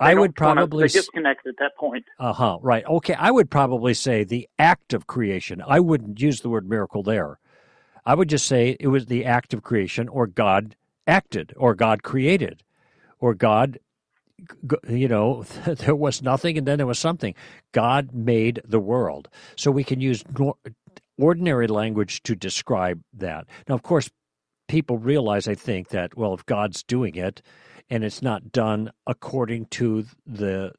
[0.00, 2.04] I would probably wanna, disconnect at that point.
[2.18, 2.58] Uh huh.
[2.62, 2.84] Right.
[2.86, 3.14] Okay.
[3.14, 5.62] I would probably say the act of creation.
[5.66, 7.38] I wouldn't use the word miracle there.
[8.06, 10.76] I would just say it was the act of creation, or God
[11.06, 12.62] acted, or God created,
[13.18, 13.78] or God,
[14.88, 17.34] you know, there was nothing and then there was something.
[17.72, 19.28] God made the world.
[19.56, 20.24] So we can use
[21.18, 23.46] ordinary language to describe that.
[23.68, 24.08] Now, of course,
[24.68, 27.42] people realize, I think, that, well, if God's doing it
[27.90, 30.72] and it's not done according to the,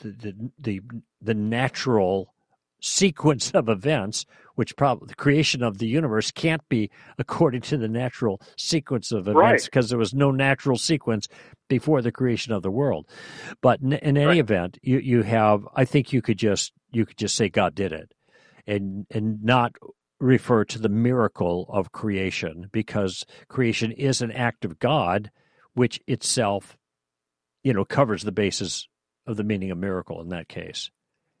[0.00, 0.80] the, the, the,
[1.20, 2.34] the natural
[2.80, 7.88] sequence of events, which probably the creation of the universe can't be according to the
[7.88, 9.90] natural sequence of events because right.
[9.90, 11.26] there was no natural sequence
[11.68, 13.06] before the creation of the world.
[13.62, 14.38] But in, in any right.
[14.38, 17.92] event, you, you have, I think you could just, you could just say God did
[17.92, 18.12] it
[18.66, 19.72] and, and not
[20.20, 25.30] refer to the miracle of creation because creation is an act of God,
[25.74, 26.76] which itself,
[27.62, 28.88] you know, covers the basis
[29.26, 30.90] of the meaning of miracle in that case.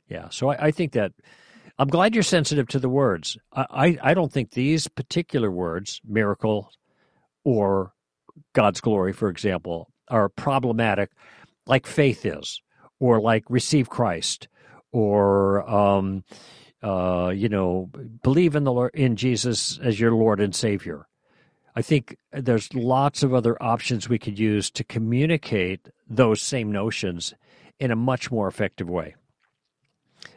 [0.08, 0.28] Yeah.
[0.30, 1.12] So I, I think that
[1.78, 3.36] I'm glad you're sensitive to the words.
[3.52, 6.70] I, I, I don't think these particular words, miracle
[7.44, 7.92] or
[8.54, 11.10] God's glory, for example, are problematic
[11.66, 12.60] like faith is,
[13.00, 14.48] or like receive Christ,
[14.92, 16.24] or um,
[16.82, 17.90] uh, you know,
[18.22, 21.06] believe in the Lord, in Jesus as your Lord and Savior.
[21.76, 27.34] I think there's lots of other options we could use to communicate those same notions
[27.80, 29.16] in a much more effective way.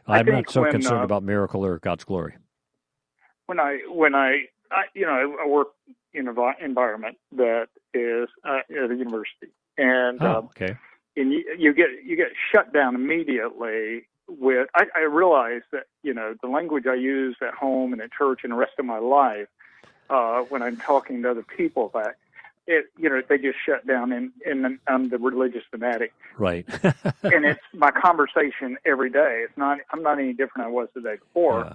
[0.08, 2.36] I'm not so when, concerned uh, about miracle or God's glory.
[3.46, 5.68] When I when I, I you know I work
[6.14, 10.76] in an environment that is uh, at a university, and Oh, um, okay.
[11.16, 16.14] and you, you get you get shut down immediately with I, I realize that you
[16.14, 19.00] know the language I use at home and at church and the rest of my
[19.00, 19.48] life
[20.10, 22.16] uh, when I'm talking to other people that
[22.66, 26.66] it you know they just shut down and and I'm the religious fanatic Right.
[26.84, 29.44] and it's my conversation every day.
[29.46, 31.74] It's not I'm not any different than I was the day before Yeah.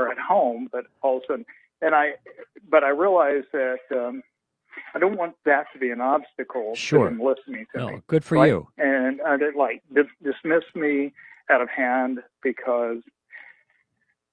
[0.00, 1.46] or at home, but all of a sudden
[1.82, 2.14] and I
[2.68, 4.22] but I realize that um
[4.92, 7.08] I don't want that to be an obstacle Sure.
[7.08, 8.48] to them listening to me No, good for right?
[8.48, 8.66] you.
[8.76, 11.12] and uh, they like dis- dismiss me
[11.50, 12.98] out of hand because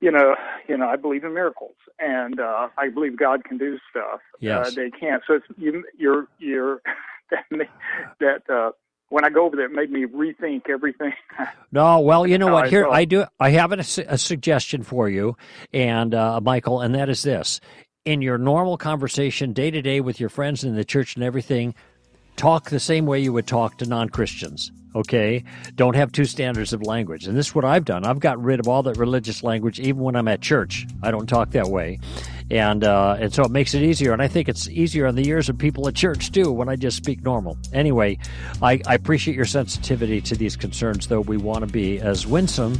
[0.01, 0.35] you know
[0.67, 4.19] you know I believe in miracles and uh, I believe God can do stuff.
[4.39, 4.67] Yes.
[4.67, 5.23] Uh, they can't.
[5.27, 6.81] So it's you, you're you're
[8.19, 8.71] that uh,
[9.09, 11.13] when I go over there, it made me rethink everything.
[11.73, 12.67] No, well, you know what?
[12.69, 13.23] Here, thought- I do.
[13.39, 15.37] I have a, a suggestion for you,
[15.71, 17.61] and uh, Michael, and that is this:
[18.03, 21.73] in your normal conversation, day to day with your friends in the church and everything,
[22.35, 24.71] talk the same way you would talk to non Christians.
[24.93, 27.25] Okay, don't have two standards of language.
[27.25, 28.03] And this is what I've done.
[28.03, 30.85] I've got rid of all that religious language, even when I'm at church.
[31.01, 31.99] I don't talk that way,
[32.49, 34.11] and uh, and so it makes it easier.
[34.11, 36.75] And I think it's easier on the ears of people at church too when I
[36.75, 37.57] just speak normal.
[37.71, 38.17] Anyway,
[38.61, 42.77] I, I appreciate your sensitivity to these concerns, though we want to be as winsome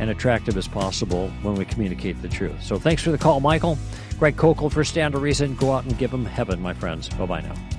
[0.00, 2.62] and attractive as possible when we communicate the truth.
[2.62, 3.78] So thanks for the call, Michael.
[4.18, 5.54] Greg Koukl for Stand to Reason.
[5.56, 7.08] Go out and give them heaven, my friends.
[7.08, 7.77] Bye bye now.